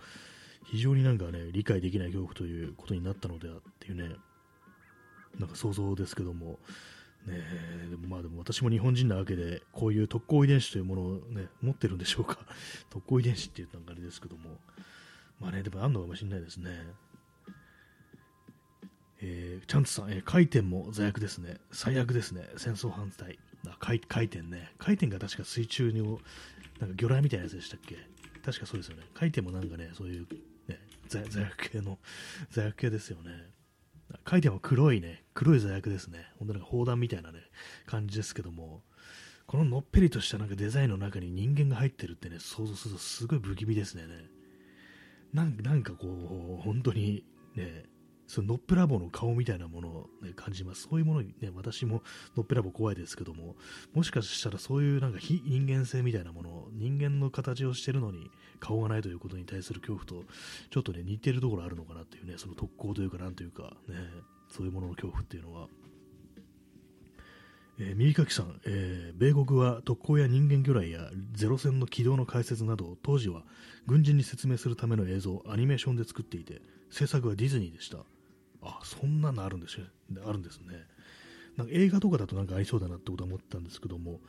[0.64, 4.14] 非常になんかね、理解できない恐怖ということになったのではっていうね、
[5.38, 6.58] なんか想像ですけども、
[7.26, 7.42] ね
[7.90, 12.38] でもまあでも私も日本人なわけで、こういう特攻遺伝子というものをね、持ってるんでしょうか。
[12.90, 14.60] 特攻遺伝子って言ったんかあれですけども、
[15.40, 16.70] まあね、でもあんのかもしれないですね。
[19.20, 21.58] えー、チャンツさん、えー、回転も罪悪ですね。
[21.70, 22.48] 最悪ですね。
[22.56, 23.38] 戦争反対。
[23.68, 24.72] あ回回転ね。
[24.78, 26.18] 回転が確か水中に、なんか
[26.96, 27.96] 魚雷みたいなやつでしたっけ？
[28.44, 29.04] 確かそうですよね。
[29.14, 30.26] 回転もなんかね、そういう、
[30.66, 32.00] ね、座薬系の、
[32.50, 33.48] 座薬系ですよね。
[34.24, 36.26] 回転は黒いね、黒い座薬ですね。
[36.38, 37.38] 本当なんか砲弾みたいなね、
[37.86, 38.82] 感じですけども、
[39.46, 44.04] こののっぺりとしたなんかデザインの中に人間が入ってるってね、想像するとすごい不気味ですね。
[45.32, 46.06] なんなんかこ
[46.58, 47.84] う、本当にね、
[48.26, 50.88] そののっぺらぼうの顔みたいなものを、ね、感じます。
[50.88, 52.02] そういうものにね、私も
[52.36, 53.56] のっぺらぼ怖いですけども、
[53.92, 56.50] もしかしたらそういうなんか非人間性みたいなもの、
[56.82, 60.28] 人間の形をしてるのに顔がないということに対する恐怖と、
[60.70, 63.96] ちょっとね、似てるところあるのかなっていうね、その特攻というか、なんというか、ね、
[64.50, 65.68] そういうものの恐怖っていうのは。
[67.78, 73.44] えー、右かきさん、えー、米国は特攻や人間魚雷やゼロ戦の軌道の解説など当時は
[73.86, 76.60] 軍人に説明するための映像アニメーションで作っていて
[76.90, 77.98] 制作はディズニーでした。
[78.62, 79.78] あそんなのあるんです
[80.24, 80.66] あるんですね。
[81.56, 84.20] なんか映画とかだとなんかありそうだなってことは思ったんですけども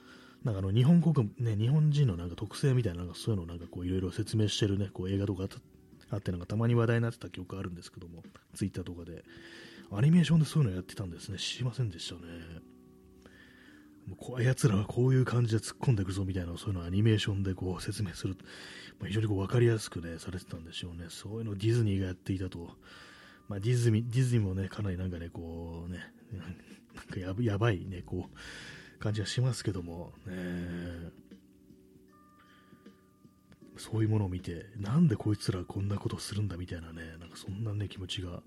[0.43, 5.47] なんかあの日本国、ね、日本人のなんか特性みたいななんかそういうのをなんかこういろいろ説明してるねこう映画とか
[6.09, 8.23] あってなんかたまに話題になってた記憶あるんですけども
[8.53, 9.23] ツイッターとかで。
[9.95, 11.37] アニメーションでそういうのやってたんですね。
[11.37, 12.21] 知りませんでしたね。
[14.07, 18.35] もうあやつらはこういう感じで突っ込んでいくぞみたいなそういうのをアニメーションでこう説明する、
[18.99, 21.05] まあ、非常にこう分かりやすくねされてたんでしょうね。
[21.09, 22.71] そういうのをディズニーがやっていたと。
[23.49, 25.99] まあ、ディズニー、ディズニーもね、かなりなんかね、こうね、
[26.95, 28.37] なんかややばいね、こう、
[29.03, 30.33] 感じがしますけども、ね、
[33.77, 38.41] そういうものを見て、なんでこいつらこんなことするんだみたいなね、なんかそんなね、気持ちがやっ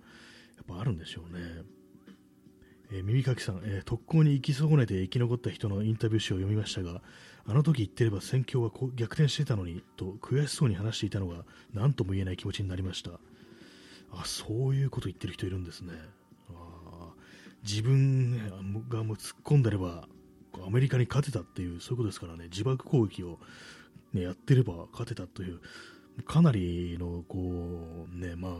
[0.66, 1.40] ぱあるんでしょうね。
[2.90, 7.02] えー、耳かきさん、えー、特攻に行き損ねて生き残った人のインタビュー集を読みましたが、
[7.44, 11.44] あの時言ってれば戦況は逆転してたのにと悔しそうに話していたのが
[11.74, 13.11] 何とも言えない気持ちになりました。
[14.12, 15.92] あそういうこと言ってる人いるんですね。
[16.50, 17.11] あ
[17.62, 18.38] 自分
[18.88, 20.09] がもう突っ込んでれば
[20.66, 22.44] アメリカに勝てたっていうそういうことですからね。
[22.44, 23.38] 自爆攻撃を、
[24.12, 25.61] ね、やってれば勝てたという
[26.24, 28.52] かなりのこうねまあ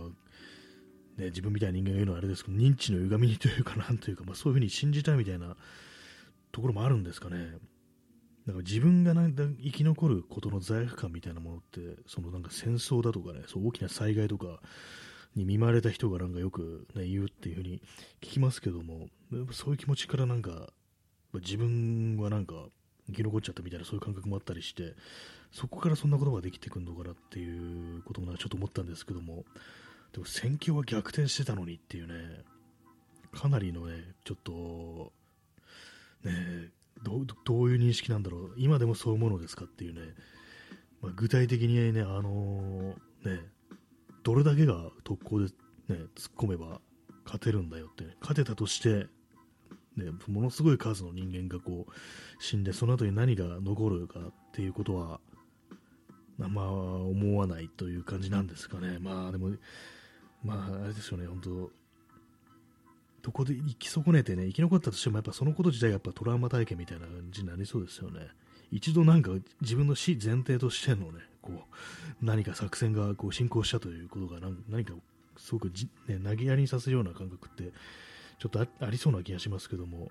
[1.17, 5.57] ね、自分みたいな人間が言うのはあれですけど認知の歪みというかなんというか、まあ、そういうふうに信じたいみたいな
[6.53, 7.53] ところもあるんですかね。
[8.47, 14.61] だか自分がなんか生き残ることの罪悪感みたいなものってそのなんか戦争だとかねそう大きな災害とか
[15.37, 17.83] に見舞われた人がなんかよく、ね、言うっていうふうに
[18.23, 19.09] 聞きますけども、
[19.53, 20.71] そういう気持ちからなんか、
[21.39, 22.55] 自分はなんか
[23.09, 24.95] 生き残っちゃったみたいなそういう感覚もあったりして、
[25.53, 29.45] そこからそんなことができてくるのかなっていうこともちょっと思ったんですけども、
[30.13, 32.15] でも戦況は逆転してたのにっていうね、
[33.33, 35.13] かなりのね、ちょっと、
[36.25, 36.71] ね
[37.03, 40.01] どどういう認識なんだろう、今でもそういうものですかっていうね、
[41.03, 43.43] まあ、具体的にね、あのー、ね、
[44.23, 45.51] どれだけが特攻で、ね、
[45.89, 46.81] 突っ込めば
[47.25, 49.07] 勝てるんだよって、ね、勝てたとして、
[49.97, 51.93] ね、ものすごい数の人間がこう
[52.43, 55.21] 死んで、その後に何が残るかっていうことは、
[56.39, 58.99] まあ、思わないという感じなんですかね。
[59.01, 59.51] まあ、でも、
[60.45, 61.71] まあ、あれですよね、本当
[63.23, 68.29] どこで生き損ねてね、生き残ったとしても、やっぱそのこと自体がやっぱトラウマ体験みたいな感じになりそうですよね。
[68.71, 69.31] 一度なんか
[69.61, 74.39] 自分の死前提としてのね、こう何か作戦がこう進行したということが
[74.69, 74.95] 何か
[75.37, 77.73] すごくじ、ね、投げやりにさせるような感覚って
[78.39, 80.11] ちょっとありそうな気がしますけども、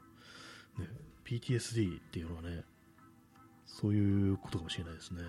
[0.78, 0.88] ね、
[1.26, 2.63] PTSD っていうのはね
[3.65, 5.21] そういうことかもしれないですね。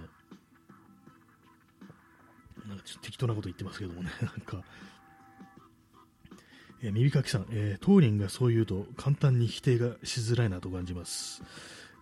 [2.69, 4.65] なんかちょっと適当なこと言ってますけどもね なんか。
[6.83, 11.43] え、耳かきさん、えー、当人がそう言うと簡単に否定がしづらいなと感じます。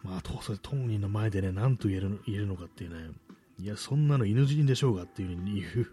[0.02, 0.34] まあ、当
[0.74, 3.14] 人の前でね、何と言えるのかっていうね、
[3.58, 5.92] いや、そんなの犬死にでしょうがっていうふうに言う。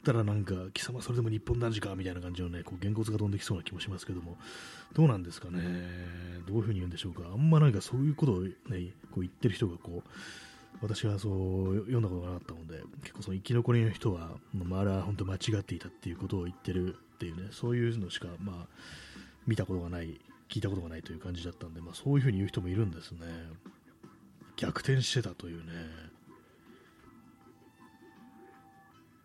[0.00, 4.38] ったらなんか、貴様それでも日本男児かみたいな感じのね、こう、げんこつが飛んできそうな気もしますけども、
[4.94, 5.60] どうなんですかね。
[6.46, 7.22] どういうふうに言うんでしょうか。
[7.32, 8.52] あんまなんかそういうことをね、
[9.10, 10.10] こう言ってる人がこう、
[10.80, 18.66] 私はそう読んだことがなかったので、結構その生き残りの人は、まあ、あれは本当間違っていたっていうことを言ってるっていうね、そういうのしか、まあ、
[19.46, 23.20] 見たことがない、聞いたことがないという感じだったんで、まあ、そういうふうに言う人もいるんですね。
[24.56, 25.72] 逆転してたというね。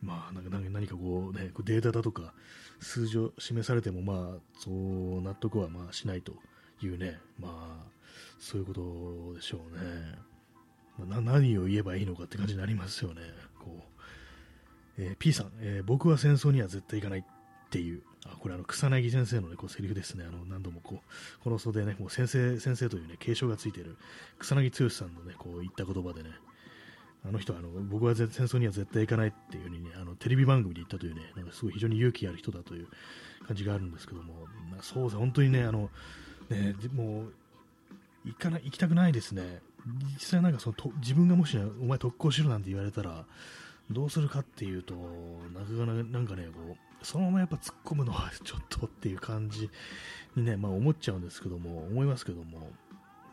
[0.06, 2.34] まあ、なんか何かこうね、データだとか
[2.80, 6.34] 数字を示されても、まあ、そう納得はまあしないと
[6.82, 7.86] いうね、まあ、
[8.40, 10.16] そういうことでしょうね。
[10.98, 13.22] まあ、何を言えばいいのかって感じになりますよね。
[13.60, 13.96] こう
[14.98, 17.24] えー、P さん、えー、僕は戦争には絶対行かないっ
[17.70, 20.26] ていう、あこれあの草薙先生の、ね、こうセリフですね。
[20.26, 23.98] あの何度もこうこの袖ね、もう先生先生というね継承がついている
[24.40, 26.30] 草薙剛さんのねこう言った言葉でね、
[27.28, 32.88] あの人はあの僕は戦争には絶対行かないっていうふうに、ね、あのテレビ番組で言ったというね、なんかすごい非常に勇気ある人だという
[33.48, 35.90] 感じがあるんですけども、まあ、そうです本当にね、あの
[36.50, 37.34] ねもう
[38.26, 39.60] 行かない行きたくないですね。
[40.14, 43.26] 実際なんかそのと自分がもし、ね、お前特攻しろなんて言われたら、
[43.92, 44.96] どうするかっていうと、
[45.54, 49.70] なかなかなんかね、こう、そのままやっぱ突っ込むのは ちょっとっていう感じ
[50.36, 52.72] にね、まあ思っちゃうんですけども、思いますけども、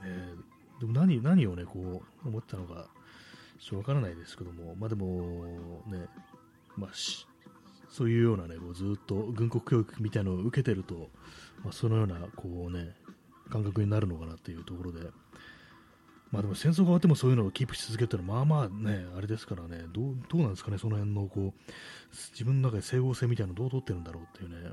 [0.02, 2.88] えー、でも何、何をね、こう、思ったのか、
[3.62, 6.08] ちょっとわからないですけども、まあでも、ね、
[6.76, 7.26] まあし
[7.88, 11.10] そういうようなね、こうずっと軍国教育みたいなのを受けてると、
[11.62, 12.96] まあ、そのような、こうね、
[13.50, 15.00] 感覚になるのかなっていうところで、
[16.32, 21.70] まあでも戦争が終わってもそういうのをキープし続けてるのは、まあまあね、あれですからね、どうどうなんですかね、その辺のこう
[22.32, 24.70] 自分の中で整合性みたいなのどう取ってるんだろうっていうね、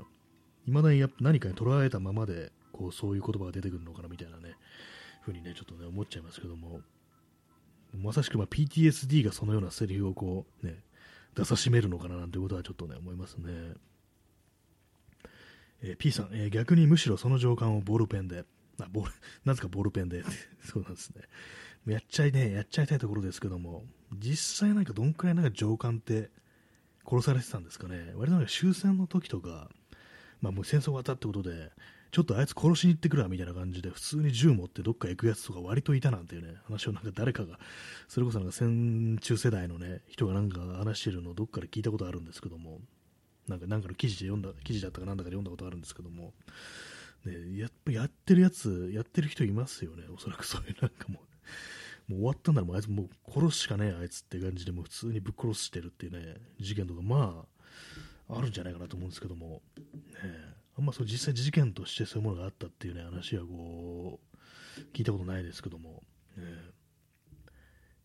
[0.66, 4.56] いまだにや何かに捉えたままでこうそういう言葉が出てくるのかなみたいなね、
[5.20, 6.80] ふうにね、ちょっとね、思っちゃいますけども、
[7.94, 10.82] まさしくま PTSD がそのようなセリフをこうね、
[11.34, 13.74] 出さしめるのかななんてことはちょっとね、思いますね。
[15.82, 18.44] えー、P さん、えー、逆にむしろその情感をボールペンで、
[18.80, 19.12] あボール
[19.44, 20.22] なぜかボールペンで、
[20.64, 21.22] そうなんですね。
[21.86, 26.30] やっちゃいね、やっちゃいたいところですけども、実際なんかどんくらいなんか上官って
[27.08, 28.12] 殺されてたんですかね。
[28.14, 29.70] 割となんか終戦の時とか、
[30.40, 31.72] まあもう戦争が終わったってことで、
[32.10, 37.58] ちょっとあいつ殺しに行ってくるわみたいな感じで、普通に銃持ってどっか行くやつとか割といたなんていうね、話をなんか誰かが、
[38.08, 42.80] それこそなんか戦中世代のね、人がなんか話してるのをどっかで聞いたことあるんですけども、
[43.48, 46.32] なんかなんかの記事で読んだ、記事だったかなんだかで読んだことあるんですけども、
[47.24, 50.76] ね、ややってるやつ、やってる人いますよね、おそらくそういう。
[50.82, 51.20] なんかも
[52.08, 57.44] う、もう終わったんだらもうあいつもう殺すしかねえあいつって感じでもう普通にぶっ殺してるっていうね、事件とかま
[58.28, 66.02] あ、あるんじゃないかなと思うんですけども、ね、あんまそう実際事件としてそういうものがあったっていうね、話はこう、聞いたことないですけども、
[66.36, 66.44] ね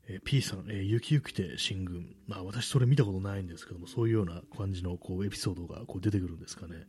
[0.08, 6.86] えー、P さん、えー、雪雪て進軍、まあ、私それ見たことないんですけども、そういうような感じのこうエピソードがこう出てくるんですかね。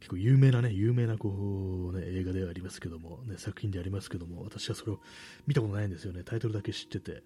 [0.00, 4.98] 結構有名なね、有名なこう、ね、映画ではありますけども、ね、作品でありますけども、私はそれを
[5.46, 6.24] 見たことないんですよね。
[6.24, 7.12] タイトルだけ知ってて。
[7.12, 7.20] ね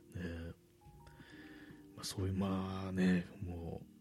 [1.96, 3.95] まあ、そういう、まあね、もう、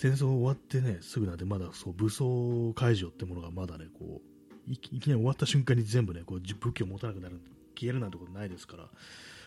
[0.00, 4.22] 戦争終わってね、すぐなんで、まだそう武装解除ってものがまだね、こ
[4.68, 7.40] う、いきなり終わった瞬間に全部ね、こう武器を持たなくなる、
[7.74, 8.90] 消えるなんてことないですから、やっ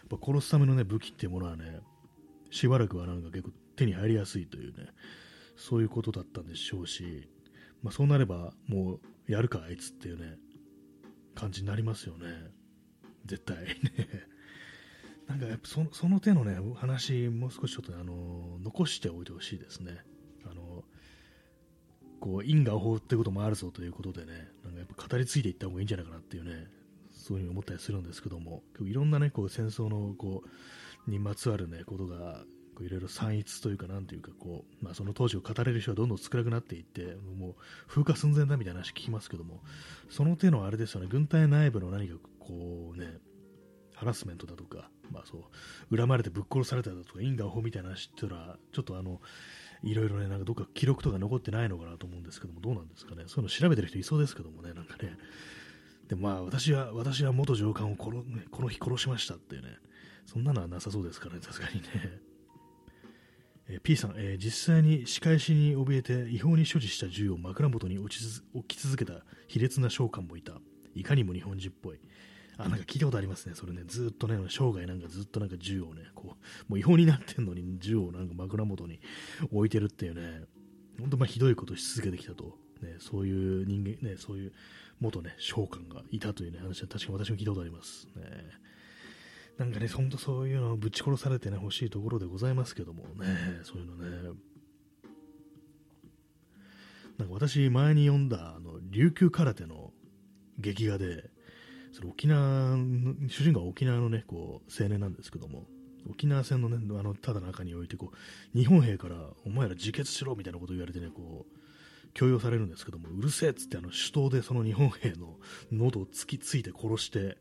[0.10, 1.80] ぱ殺すためのね、武器っていうものはね、
[2.50, 4.88] しばらくはなんか結構手に入りやすいというね、
[5.56, 7.30] そういうことだったんでしょうし、
[7.82, 10.38] まあ、そうなればもうやるかあいつっていうね
[11.34, 12.26] 感じになりますよね。
[13.26, 13.58] 絶対。
[13.66, 13.76] ね
[15.28, 20.04] なんかやっぱそのその手のね話もう少しちょっと、ね、あの残しておいてほしいですね。
[22.22, 26.68] こう因果応報ってこともあるぞということでねなんかやっぱ語り継いでいった方がいいんじゃないかなっていうね
[27.12, 28.64] そういうふうに思ったりするんですけども。
[28.80, 30.44] いろんなねこう戦争のこ
[31.08, 32.44] うにまつわるねことが
[32.80, 37.56] いろいろ散逸というか、なんというかこう、まあ、その当時を語れる人はどんどん少なくなっていって、もう
[37.88, 39.62] 風化寸前だみたいな話聞きますけども、
[40.10, 43.18] その手のあれですよね、軍隊内部の何かこうね、
[43.94, 45.46] ハラスメントだとか、まあそ
[45.92, 49.22] う、恨まれてぶっ殺されただとか、因果応報みたいな話っていうのは、ちょっとあの、
[49.84, 55.18] いろいろね、なんかどっか記録とか残ってないのかなと思うんですけども、どうなんですかね、そういうの調べてる人いそうですけどもね、なんかね、
[56.08, 59.78] でまあ私は、私は元上官をこの,、ね、この日殺しましたっていうね、
[60.26, 61.88] そんなのはなさそうですからね、さすがにね。
[63.70, 68.10] え P さん、えー、実際に仕返しに怯えて違法に所持した銃を枕元に置
[68.68, 70.54] き続けた卑劣な将官もいた。
[70.94, 72.00] いかにも日本人っぽい。
[72.66, 73.56] あ、なんか聞いたことありますね。
[73.56, 76.36] それね、ずっとね、生涯なんかずっとなんか銃をね、こ
[76.70, 79.00] う、もう違法になってんのに銃をなんか枕元に
[79.52, 80.46] 置いてるっていうね、
[81.00, 82.58] 本当まあひどいことし続けてきたと。
[82.82, 84.54] ね、そういう人間、ね、そういう
[85.00, 88.08] 元ね、将官がいたというね、話は確かに私も聞いたことあります。
[88.16, 88.24] ね
[89.58, 94.40] なんかね、ほんとそういうのをぶち殺されてね、欲しいところでございますけどもね、そういうのね。
[97.18, 99.94] なんか私、前に読んだ、あの、琉球空手の
[100.58, 101.30] 劇画で、
[101.92, 102.78] それ沖縄、
[103.28, 105.68] 主人公は沖縄のね、こう、青年なんですけども、
[106.10, 109.16] 沖縄戦のね、あの、ただ中において、こう、日本兵から、
[109.46, 111.58] お前ら自決しろみたいなことを言われてね、こう、
[112.14, 115.38] 強要されるんですけども、うるせえっつって、あの、手刀でその日本兵の
[115.72, 117.38] 喉を突きついて殺して、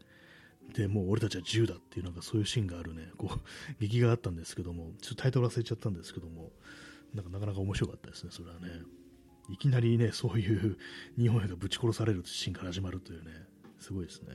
[0.74, 3.40] でもう俺たちは自由だっていうなんかそういうシーンがあるねこう
[3.80, 6.50] 劇があったんですけどもちょっとタイトル忘れちゃったんですけども
[7.14, 8.68] なんかなかなか面白かったですねそれはね。
[9.48, 10.78] いきなりねそういう
[11.18, 13.30] 日本兵がぶち殺されるシーンから始まるというね。
[13.80, 14.28] すごいですね、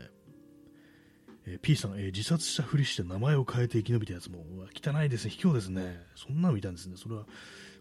[1.45, 4.43] えー、P さん、えー、自殺したふりして名前を変えて生き延びたやつも
[4.73, 5.31] 汚いですね。
[5.31, 6.97] 卑怯ですねそんなの見たんですね。
[6.97, 7.25] それは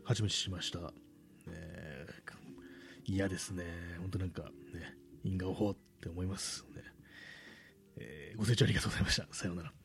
[0.04, 0.92] 初めて知りました、
[1.48, 2.06] え
[3.06, 3.64] 嫌ですね。
[4.00, 4.50] 本当なんかね
[5.24, 6.82] 因果応報って思いますね。
[7.96, 9.26] えー、ご清聴ありがとうございました。
[9.32, 9.83] さようなら。